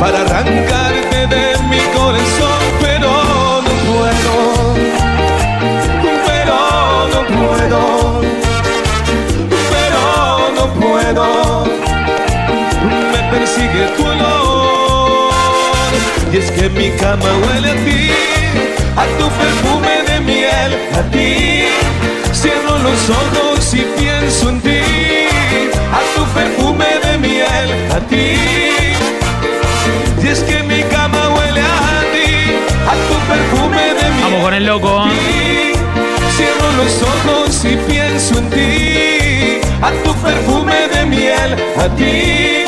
para 0.00 0.22
arrancarte 0.22 1.26
de 1.28 1.58
mi 1.68 1.78
corazón, 1.94 2.58
pero 2.80 3.62
no 3.62 3.72
puedo. 3.86 4.74
Pero 6.26 7.08
no 7.12 7.20
puedo. 7.36 8.20
Pero 9.70 10.02
no 10.56 10.64
puedo. 10.80 11.64
Me 13.12 13.30
persigue 13.30 13.86
tu 13.96 14.04
olor. 14.06 15.30
Y 16.32 16.38
es 16.38 16.50
que 16.50 16.68
mi 16.68 16.90
cama 16.96 17.28
huele 17.46 17.70
a 17.70 17.74
ti, 17.84 18.10
a 18.96 19.04
tu 19.18 19.28
perfume 19.28 19.75
a 20.98 21.02
ti. 21.10 21.64
Cierro 22.32 22.78
los 22.78 23.10
ojos 23.10 23.74
y 23.74 23.82
pienso 23.98 24.50
en 24.50 24.60
ti, 24.60 24.80
a 25.92 26.00
tu 26.14 26.24
perfume 26.34 26.86
de 27.04 27.18
miel, 27.18 27.68
a 27.96 28.00
ti. 28.10 28.38
Y 30.22 30.28
es 30.28 30.40
que 30.40 30.62
mi 30.62 30.82
cama 30.84 31.30
huele 31.34 31.60
a 31.60 32.00
ti, 32.14 32.30
a 32.92 32.94
tu 33.08 33.16
perfume 33.32 33.82
de 33.98 34.10
miel. 34.10 34.22
Vamos 34.22 34.42
con 34.42 34.54
el 34.54 34.66
loco. 34.66 35.00
a 35.00 35.10
ti. 35.10 35.72
Cierro 36.36 36.68
los 36.76 37.02
ojos 37.02 37.64
y 37.64 37.76
pienso 37.90 38.38
en 38.38 38.50
ti, 38.50 39.60
a 39.80 39.90
tu 40.04 40.14
perfume 40.16 40.88
de 40.94 41.06
miel, 41.06 41.54
a 41.78 41.88
ti, 41.96 42.64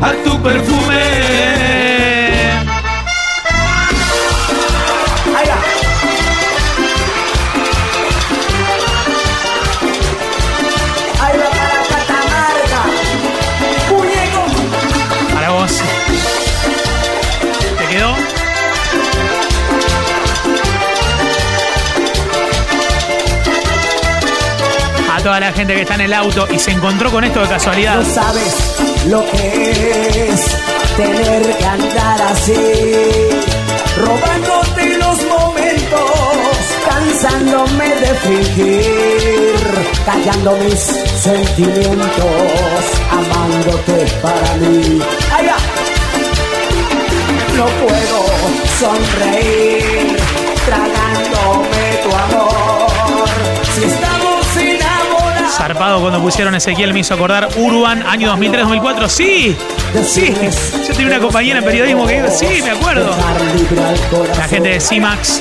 a 0.00 0.12
tu 0.24 0.40
perfume. 0.42 2.11
Toda 25.32 25.40
la 25.40 25.52
gente 25.54 25.74
que 25.74 25.80
está 25.80 25.94
en 25.94 26.02
el 26.02 26.12
auto 26.12 26.46
y 26.50 26.58
se 26.58 26.72
encontró 26.72 27.10
con 27.10 27.24
esto 27.24 27.40
de 27.40 27.48
casualidad. 27.48 27.94
No 27.94 28.04
sabes 28.04 28.54
lo 29.08 29.24
que 29.30 30.28
es 30.28 30.58
tener 30.94 31.56
que 31.56 31.64
andar 31.64 32.20
así, 32.20 32.52
robándote 33.96 34.98
los 34.98 35.24
momentos, 35.24 36.10
cansándome 36.86 37.88
de 37.88 38.14
fingir, 38.26 39.54
callando 40.04 40.54
mis 40.58 40.80
sentimientos, 41.22 42.84
amándote 43.10 44.06
para 44.20 44.54
mí. 44.56 45.00
¡Ay! 45.34 45.46
No 47.56 47.64
puedo 47.64 48.26
sonreír, 48.80 50.16
tragándome 50.66 52.00
tu 52.02 52.16
amor. 52.16 52.61
Zarpado 55.62 56.00
cuando 56.00 56.20
pusieron 56.20 56.56
Ezequiel 56.56 56.92
me 56.92 56.98
hizo 56.98 57.14
acordar 57.14 57.48
Urban, 57.54 58.04
año 58.04 58.36
2003-2004. 58.36 59.08
Sí, 59.08 59.56
sí. 60.02 60.34
Yo 60.88 60.92
tenía 60.92 61.06
una 61.06 61.20
compañera 61.20 61.60
en 61.60 61.64
periodismo 61.64 62.04
que 62.04 62.14
dijo, 62.14 62.26
sí, 62.32 62.60
me 62.64 62.70
acuerdo. 62.70 63.14
La 64.36 64.48
gente 64.48 64.70
de 64.70 64.80
CIMAX, 64.80 65.40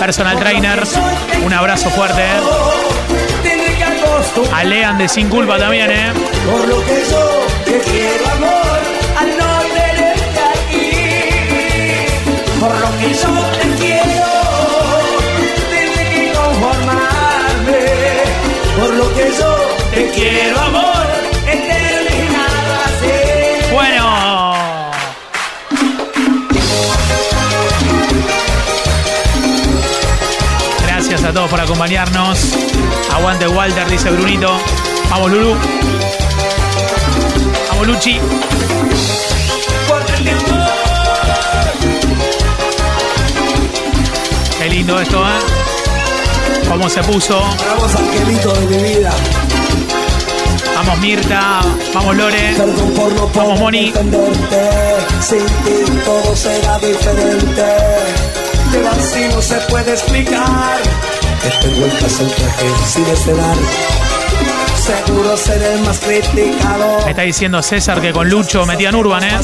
personal 0.00 0.40
trainer, 0.40 0.82
un 1.44 1.52
abrazo 1.52 1.88
fuerte. 1.90 2.24
Tendré 3.44 3.76
que 3.76 3.84
acostumbrar 3.84 4.60
A 4.60 4.64
Lean 4.64 4.98
de 4.98 5.08
Sin 5.08 5.28
Culpa 5.28 5.56
también, 5.56 5.88
¿eh? 5.88 6.12
por 6.50 6.66
lo 6.66 6.84
que 6.84 7.04
yo 7.08 7.46
te 7.64 7.74
al 9.20 9.38
no 9.38 9.60
tenerte 9.72 10.40
aquí. 10.50 10.90
Por 12.58 12.74
lo 12.80 12.98
que 12.98 13.14
yo 13.14 13.53
que 19.14 19.32
yo 19.38 19.56
te 19.92 20.10
quiero 20.10 20.60
amor, 20.60 21.06
he 21.46 21.56
terminado 21.56 22.74
así. 22.84 23.72
Bueno. 23.72 24.84
Gracias 30.86 31.24
a 31.24 31.32
todos 31.32 31.50
por 31.50 31.60
acompañarnos. 31.60 32.38
Aguante 33.12 33.46
Walter, 33.46 33.88
dice 33.88 34.10
Brunito. 34.10 34.58
Vamos 35.10 35.30
Lulu. 35.30 35.56
Vamos 37.70 37.86
Luchi. 37.86 38.20
Qué 44.58 44.70
lindo 44.70 44.98
esto, 44.98 45.22
¿eh? 45.28 45.53
Cómo 46.74 46.90
se 46.90 47.00
puso. 47.04 47.40
Vamos, 47.40 47.94
angelito 47.94 48.52
de 48.52 48.66
mi 48.66 48.82
vida. 48.82 49.12
Vamos 50.74 50.98
Mirta, 50.98 51.60
vamos 51.94 52.16
Lore, 52.16 52.52
no 52.58 53.28
vamos 53.32 53.60
Moni. 53.60 53.92
defenderte. 53.92 54.70
Sin 55.20 55.46
ti 55.46 56.00
todo 56.04 56.34
será 56.34 56.76
diferente. 56.80 57.64
Vacío 58.82 59.40
se 59.40 59.54
puede 59.70 59.92
explicar. 59.92 60.80
Vueltas 61.78 62.20
el 62.20 62.32
traje 62.32 62.66
sin 62.92 63.06
esperar. 63.06 63.56
Seguro 64.84 65.34
seré 65.38 65.72
el 65.74 65.80
más 65.80 65.98
criticado. 65.98 67.04
Me 67.04 67.10
está 67.12 67.22
diciendo 67.22 67.62
César 67.62 68.02
que 68.02 68.12
con 68.12 68.28
Lucho 68.28 68.66
metían 68.66 68.94
Urban, 68.94 69.24
¿eh? 69.24 69.38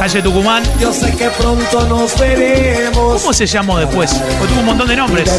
Calle 0.00 0.22
Tucumán. 0.22 0.64
Yo 0.80 0.92
sé 0.92 1.14
que 1.14 1.30
pronto 1.30 1.86
nos 1.86 2.18
veremos. 2.18 3.22
¿Cómo 3.22 3.32
se 3.32 3.46
llamó 3.46 3.78
después? 3.78 4.12
Porque 4.12 4.52
tuvo 4.52 4.60
un 4.60 4.66
montón 4.66 4.88
de 4.88 4.96
nombres. 4.96 5.30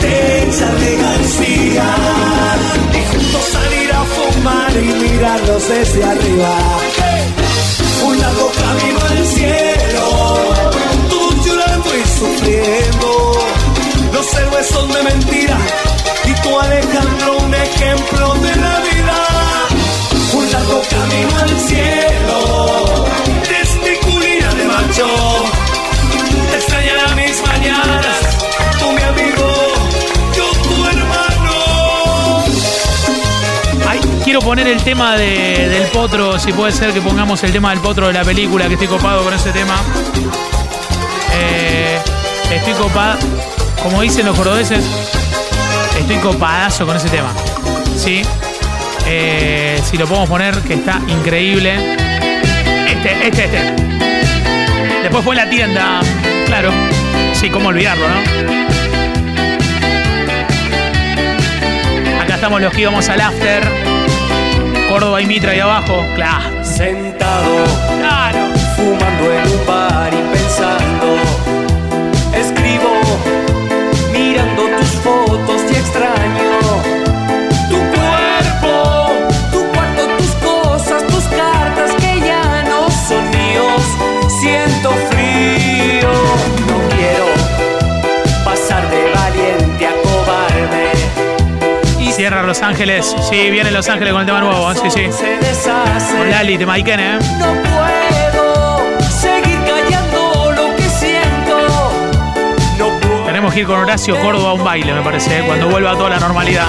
De 0.00 0.96
García. 0.96 1.84
Y 2.92 3.12
juntos 3.12 3.44
salir 3.52 3.92
a 3.92 4.04
fumar 4.04 4.72
y 4.72 4.86
mirarlos 5.02 5.68
desde 5.68 6.02
arriba. 6.02 6.58
Un 8.06 8.18
largo 8.20 8.50
camino 8.52 9.00
al 9.00 9.26
cielo. 9.26 10.38
Tú 11.10 11.42
llorando 11.44 11.90
y 11.94 12.04
sufriendo. 12.18 13.32
Los 14.14 14.34
héroes 14.34 14.66
son 14.66 14.92
de 14.92 15.02
mentira. 15.02 15.58
Y 16.26 16.32
tú 16.42 16.58
Alejandro 16.60 17.38
un 17.38 17.54
ejemplo 17.54 18.34
de 18.34 18.56
la 18.56 18.80
vida. 18.80 19.18
Un 20.34 20.52
largo 20.52 20.82
camino 20.90 21.38
al 21.38 21.60
cielo. 21.60 23.04
Testiculina 23.48 24.54
de 24.54 24.64
macho. 24.64 25.06
Te 26.50 26.56
extrañarán 26.56 27.16
mis 27.16 27.42
mañanas, 27.42 28.16
tú 28.78 28.90
mi 28.92 29.02
amigo, 29.02 29.72
yo 30.36 30.44
tu 30.68 30.86
hermano. 30.86 32.44
Ay, 33.88 34.00
quiero 34.24 34.40
poner 34.40 34.66
el 34.68 34.82
tema 34.82 35.16
de- 35.16 35.68
del 35.68 35.88
potro, 35.88 36.38
si 36.38 36.52
puede 36.52 36.72
ser 36.72 36.92
que 36.92 37.00
pongamos 37.00 37.42
el 37.42 37.52
tema 37.52 37.70
del 37.70 37.80
potro 37.80 38.06
de 38.06 38.12
la 38.12 38.22
película, 38.24 38.66
que 38.68 38.74
estoy 38.74 38.88
copado 38.88 39.24
con 39.24 39.34
ese 39.34 39.50
tema. 39.50 39.76
Eh, 41.32 41.98
estoy 42.52 42.74
copado, 42.74 43.18
como 43.82 44.00
dicen 44.02 44.26
los 44.26 44.36
cordobeses, 44.36 44.84
estoy 46.04 46.16
copadazo 46.18 46.86
con 46.86 46.96
ese 46.96 47.08
tema. 47.08 47.32
¿Sí? 47.96 48.22
Eh, 49.06 49.80
si 49.84 49.96
lo 49.96 50.06
podemos 50.06 50.28
poner, 50.28 50.54
que 50.60 50.74
está 50.74 51.00
increíble. 51.08 51.96
Este, 52.88 53.28
este, 53.28 53.44
este. 53.44 53.74
Después 55.02 55.24
fue 55.24 55.34
la 55.36 55.48
tienda, 55.48 56.00
claro. 56.46 56.70
Sí, 57.32 57.48
cómo 57.50 57.68
olvidarlo, 57.68 58.04
¿no? 58.06 58.14
Acá 62.22 62.34
estamos 62.34 62.60
los 62.60 62.72
que 62.72 62.82
íbamos 62.82 63.08
al 63.08 63.20
after. 63.20 63.62
Córdoba 64.88 65.20
y 65.22 65.26
Mitra 65.26 65.52
ahí 65.52 65.60
abajo. 65.60 66.04
Claro. 66.14 66.64
Sentado, 66.64 67.64
Claro. 68.00 68.38
fumando 68.76 69.32
en 69.32 69.58
un 69.58 69.66
bar 69.66 70.12
y 70.12 70.36
pensando. 70.36 71.16
Escribo, 72.34 73.00
mirando 74.12 74.62
tus 74.78 74.88
fotos 75.02 75.53
extraño. 75.84 76.50
Tu 77.68 77.76
cuerpo, 77.76 79.10
tu 79.52 79.60
cuarto, 79.72 80.02
tus 80.18 80.30
cosas, 80.48 81.06
tus 81.06 81.24
cartas 81.24 81.92
que 82.00 82.20
ya 82.20 82.64
no 82.64 82.88
son 82.90 83.22
míos. 83.30 83.82
Siento 84.40 84.90
frío, 85.10 86.10
no 86.68 86.76
quiero 86.94 87.26
pasar 88.44 88.88
de 88.90 89.12
valiente 89.12 89.86
a 89.86 89.92
cobarde. 90.02 90.92
Y 92.00 92.12
Cierra 92.12 92.42
Los 92.42 92.62
Ángeles. 92.62 93.14
Sí, 93.28 93.50
viene 93.50 93.70
Los 93.70 93.88
Ángeles 93.88 94.12
con 94.12 94.20
el 94.20 94.26
tema 94.26 94.40
nuevo. 94.40 94.70
¿eh? 94.72 94.76
Sí, 94.82 94.90
sí. 94.90 95.04
Con 96.16 96.30
Lali, 96.30 96.58
te 96.58 96.66
Maiken, 96.66 97.00
¿eh? 97.00 97.18
No 97.38 97.52
puedo 97.62 97.83
que 103.54 103.60
ir 103.60 103.66
con 103.66 103.78
Horacio 103.78 104.18
Córdoba 104.20 104.50
a 104.50 104.52
un 104.54 104.64
baile, 104.64 104.92
me 104.92 105.02
parece, 105.02 105.38
¿eh? 105.38 105.42
cuando 105.46 105.68
vuelva 105.68 105.92
toda 105.92 106.10
la 106.10 106.18
normalidad. 106.18 106.66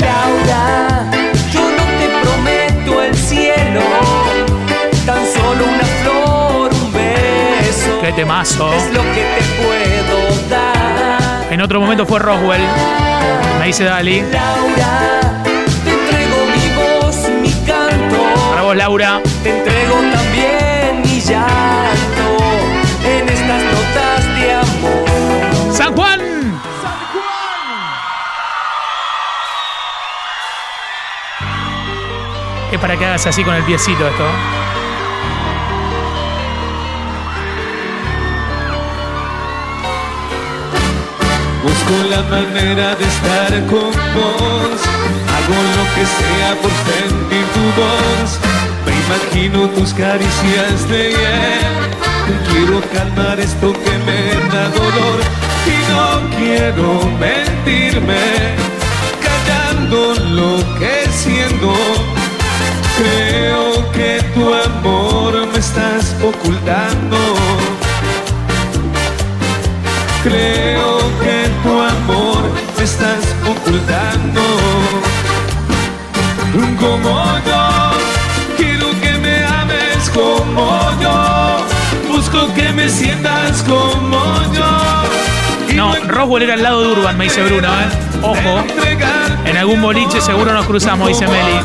Laura, 0.00 1.08
yo 1.52 1.60
no 1.60 1.84
te 1.98 2.08
prometo 2.20 3.02
el 3.02 3.14
cielo. 3.14 3.80
Tan 5.06 5.24
solo 5.26 5.66
una 5.66 5.84
flor, 6.02 6.74
un 6.74 6.92
beso. 6.92 8.00
Qué 8.00 8.12
temazo. 8.12 8.72
Es 8.72 8.92
lo 8.92 9.02
que 9.02 9.22
te 9.22 9.44
puedo 9.62 10.48
dar. 10.50 11.52
En 11.52 11.60
otro 11.60 11.80
momento 11.80 12.04
fue 12.06 12.18
Roswell. 12.18 12.62
Me 13.60 13.66
dice 13.66 13.84
Dali. 13.84 14.20
Laura, 14.20 15.42
te 15.84 15.90
entrego 15.90 16.36
mi 16.56 16.74
voz, 16.74 17.16
mi 17.40 17.52
canto. 17.64 18.50
Para 18.50 18.62
vos, 18.62 18.76
Laura. 18.76 19.20
Te 19.44 19.58
entrego 19.58 19.94
también 20.12 21.02
mi 21.04 21.20
llanto 21.20 22.03
amor. 25.80 25.94
¡San 25.94 25.94
Juan! 25.94 26.20
Es 32.72 32.78
para 32.80 32.96
que 32.96 33.04
hagas 33.06 33.26
así 33.26 33.44
con 33.44 33.54
el 33.54 33.62
piecito 33.64 34.06
esto. 34.06 34.24
Busco 41.62 42.08
la 42.10 42.22
manera 42.22 42.94
de 42.96 43.04
estar 43.04 43.66
con 43.66 43.90
vos. 44.14 44.80
Hago 45.34 45.58
lo 45.76 45.84
que 45.94 46.04
sea 46.04 46.56
por 46.60 46.70
sentir 46.70 47.46
tu 47.54 47.64
voz. 47.80 48.40
Me 48.86 48.92
imagino 49.04 49.68
tus 49.70 49.92
caricias 49.94 50.88
de 50.88 51.10
hiel. 51.10 51.84
Quiero 52.48 52.80
calmar 52.92 53.38
esto 53.38 53.72
que 53.72 53.98
me 53.98 54.50
da 54.52 54.68
dolor. 54.70 55.43
Y 55.66 55.76
no 55.92 56.36
quiero 56.36 57.00
mentirme. 57.18 58.54
Callando 59.26 60.14
lo 60.30 60.78
que 60.78 61.08
siento. 61.10 61.72
Creo 62.96 63.92
que 63.92 64.22
tu 64.34 64.54
amor 64.54 65.46
me 65.52 65.58
estás 65.58 66.14
ocultando. 66.22 67.16
Creo 70.22 70.98
que 71.22 71.50
tu 71.62 71.80
amor 71.80 72.42
me 72.78 72.84
estás 72.84 73.24
ocultando. 73.46 74.40
Como 76.84 77.24
yo, 77.46 77.90
quiero 78.56 78.90
que 79.00 79.12
me 79.18 79.44
ames 79.44 80.10
como 80.12 80.80
yo. 81.00 81.66
Busco 82.12 82.52
que 82.54 82.72
me 82.72 82.88
sientas 82.88 83.62
como 83.62 84.20
yo. 84.52 84.93
No, 85.74 85.94
Roswell 86.06 86.44
era 86.44 86.54
al 86.54 86.62
lado 86.62 86.82
de 86.82 86.88
Urban, 86.88 87.18
me 87.18 87.24
dice 87.24 87.42
Bruno, 87.42 87.68
¿eh? 87.68 87.88
Ojo. 88.22 88.64
En 89.44 89.56
algún 89.56 89.82
boliche 89.82 90.20
seguro 90.20 90.52
nos 90.52 90.66
cruzamos, 90.66 91.08
dice 91.08 91.26
Meli. 91.26 91.58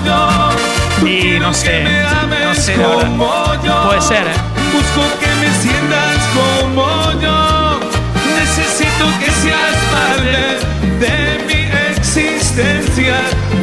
Y 1.06 1.40
no 1.40 1.54
sé, 1.54 1.84
no 1.84 2.56
sé, 2.56 2.76
la 2.78 2.88
verdad. 2.88 3.86
Puede 3.86 4.02
ser, 4.02 4.28
¿eh? 4.28 4.34
Busco 4.74 5.02
que 5.20 5.28
me 5.36 5.54
sientas 5.62 6.18
como 6.34 7.12
yo. 7.22 7.80
Necesito 8.38 9.06
que 9.20 9.32
seas 9.32 9.76
parte 9.92 10.60
de 11.00 11.44
mi 11.48 11.98
existencia. 11.98 13.16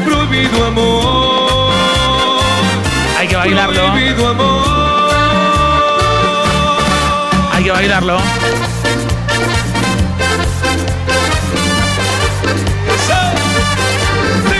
Prohibido 0.05 0.67
amor. 0.67 1.73
Hay 3.19 3.29
que 3.29 3.37
bailarlo. 3.37 3.91
Prohibido 3.91 4.29
amor. 4.29 4.65
Hay 7.53 7.65
que 7.65 7.71
bailarlo. 7.71 8.19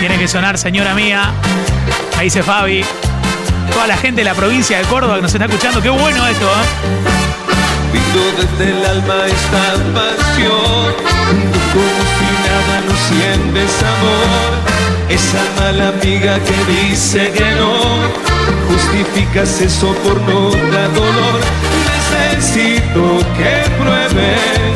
Tiene 0.07 0.21
que 0.21 0.29
sonar, 0.29 0.57
señora 0.57 0.95
mía. 0.95 1.33
Ahí 2.17 2.27
dice 2.27 2.41
Fabi. 2.41 2.81
Toda 3.73 3.87
la 3.87 3.97
gente 3.97 4.21
de 4.21 4.23
la 4.23 4.33
provincia 4.33 4.77
de 4.77 4.85
Córdoba 4.85 5.17
que 5.17 5.23
nos 5.23 5.33
está 5.33 5.47
escuchando. 5.47 5.81
Qué 5.81 5.89
bueno 5.89 6.25
esto, 6.25 6.45
¿eh? 6.45 7.99
Desde 8.37 8.71
el 8.71 8.85
alma 8.85 9.25
esta 9.25 9.73
pasión. 9.93 10.93
Como 11.73 11.99
si 12.15 12.29
nada 12.47 12.81
no 12.87 12.95
sientes 13.09 13.83
amor. 13.83 14.49
Esa 15.09 15.43
mala 15.59 15.89
amiga 15.89 16.39
que 16.39 16.87
dice 16.87 17.29
que 17.31 17.51
no. 17.55 17.99
Justificas 18.69 19.59
eso 19.59 19.93
por 20.05 20.21
no 20.21 20.51
dar 20.71 20.93
dolor. 20.93 21.41
Necesito 22.31 23.19
que 23.35 23.69
pruebe 23.77 24.66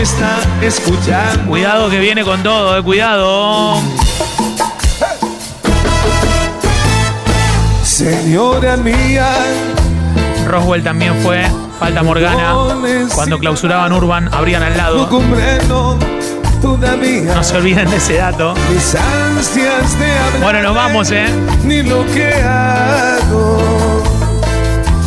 me 0.00 0.04
está 0.04 0.40
escuchando. 0.62 1.46
Cuidado 1.46 1.90
que 1.90 1.98
viene 1.98 2.24
con 2.24 2.42
todo, 2.42 2.78
eh, 2.78 2.82
cuidado. 2.82 3.82
Señora 7.84 8.78
mía, 8.78 9.28
Roswell 10.46 10.82
también 10.82 11.14
fue. 11.22 11.44
Falta 11.78 12.02
Morgana. 12.02 12.54
Cuando 13.14 13.38
clausuraban 13.38 13.92
Urban, 13.92 14.32
abrían 14.32 14.62
al 14.62 14.76
lado. 14.76 15.06
No 16.62 17.44
se 17.44 17.56
olviden 17.56 17.90
de 17.90 17.96
ese 17.96 18.14
dato. 18.14 18.54
Bueno, 20.42 20.62
nos 20.62 20.74
vamos, 20.74 21.10
¿eh? 21.10 21.26
Ni 21.64 21.82
lo 21.82 22.06
que 22.06 22.32
hago 22.34 23.89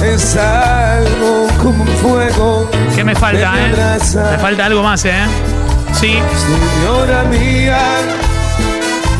es 0.04 0.36
algo 0.36 1.48
como 1.62 1.84
un 1.84 1.90
fuego. 2.02 2.70
¿Qué 2.96 3.04
me 3.04 3.16
falta, 3.16 3.54
que 3.54 3.60
me 3.60 3.96
eh? 3.96 4.32
Me 4.32 4.38
falta 4.38 4.66
algo 4.66 4.84
más, 4.84 5.04
¿eh? 5.06 5.14
Sí, 5.94 6.18
Señora 6.82 7.24
mía, 7.26 7.80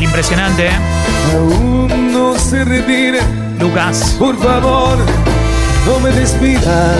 impresionante, 0.00 0.66
¿eh? 0.66 0.70
aún 1.34 2.12
no 2.12 2.38
se 2.38 2.64
retire. 2.64 3.20
Lucas. 3.58 4.16
Por 4.18 4.36
favor, 4.36 4.98
no 5.86 6.00
me 6.00 6.10
despida. 6.10 6.94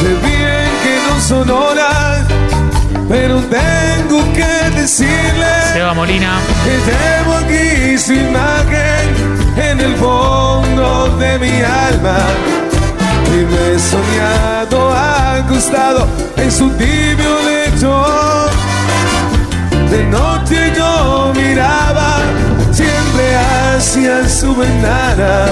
Sé 0.00 0.08
bien 0.26 0.70
que 0.84 0.98
no 1.08 1.20
son 1.20 1.50
horas, 1.50 2.20
pero 3.08 3.40
tengo 3.40 4.32
que 4.34 4.78
decirle 4.78 5.46
Seba 5.72 5.94
Molina. 5.94 6.38
que 6.64 6.76
llevo 6.90 7.34
aquí 7.34 7.98
su 7.98 8.12
imagen 8.12 9.37
en 9.58 9.80
el 9.80 9.96
fondo 9.96 11.16
de 11.18 11.38
mi 11.38 11.60
alma. 11.62 12.18
Y 13.26 13.44
me 13.44 13.74
he 13.74 13.78
soñado 13.78 14.92
acostado 14.94 16.06
en 16.36 16.50
su 16.50 16.70
tibio 16.70 17.36
lecho. 17.44 18.04
De 19.90 20.04
noche 20.04 20.72
yo 20.76 21.32
miraba 21.34 22.20
siempre 22.72 23.36
hacia 23.36 24.28
su 24.28 24.54
ventana. 24.54 25.46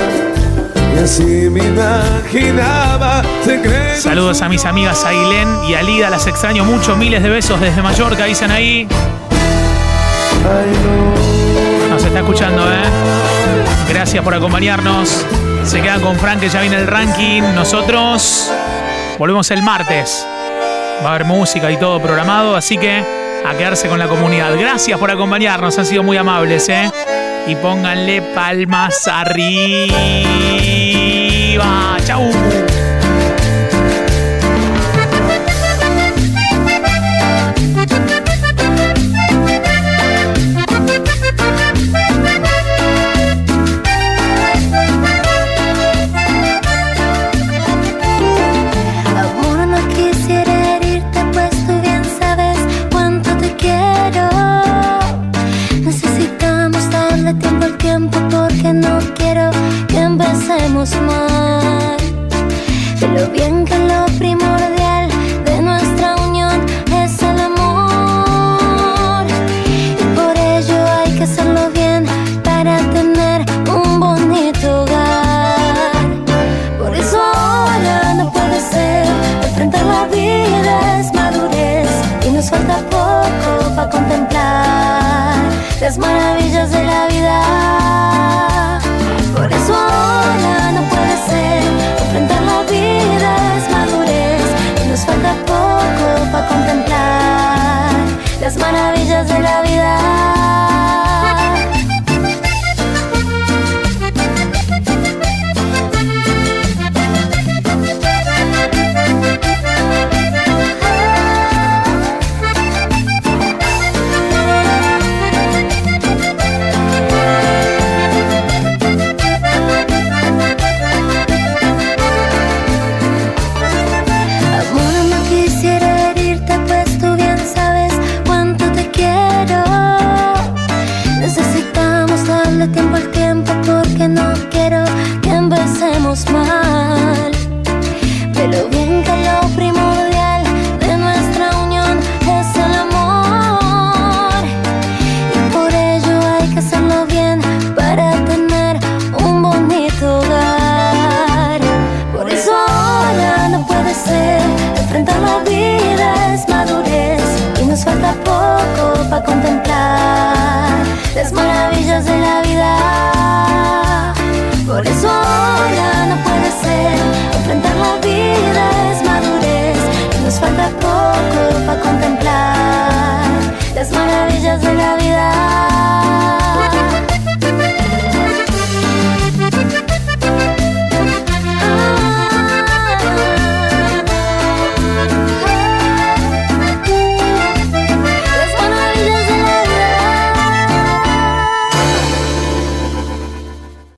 Y 0.95 0.99
así 1.03 1.49
me 1.51 1.65
imaginaba 1.65 3.23
secretos. 3.45 4.03
Saludos 4.03 4.41
a 4.41 4.49
mis 4.49 4.65
amigas 4.65 5.05
Ailén 5.05 5.49
y 5.69 5.75
Alida, 5.75 6.09
las 6.09 6.27
extraño 6.27 6.65
mucho. 6.65 6.97
Miles 6.97 7.23
de 7.23 7.29
besos 7.29 7.61
desde 7.61 7.83
Mallorca, 7.83 8.25
dicen 8.25 8.51
ahí. 8.51 8.89
Nos 11.91 12.05
está 12.05 12.19
escuchando, 12.21 12.63
¿eh? 12.73 13.26
Gracias 13.89 14.23
por 14.23 14.35
acompañarnos. 14.35 15.25
Se 15.65 15.81
quedan 15.81 16.01
con 16.01 16.17
Frank, 16.17 16.41
que 16.41 16.49
ya 16.49 16.61
viene 16.61 16.77
el 16.77 16.87
ranking. 16.87 17.43
Nosotros 17.55 18.53
volvemos 19.19 19.51
el 19.51 19.63
martes. 19.63 20.27
Va 21.05 21.11
a 21.11 21.15
haber 21.15 21.25
música 21.25 21.71
y 21.71 21.77
todo 21.77 22.01
programado, 22.01 22.57
así 22.57 22.79
que 22.79 23.05
a 23.45 23.55
quedarse 23.57 23.89
con 23.89 23.99
la 23.99 24.09
comunidad. 24.09 24.57
Gracias 24.59 24.99
por 24.99 25.11
acompañarnos, 25.11 25.79
han 25.79 25.87
sido 25.87 26.03
muy 26.03 26.17
amables, 26.17 26.69
¿eh? 26.69 26.91
Y 27.47 27.55
pónganle 27.57 28.23
palmas 28.23 29.07
arriba. 29.09 29.97
¡Chau! 32.05 32.31
smile 60.87 61.36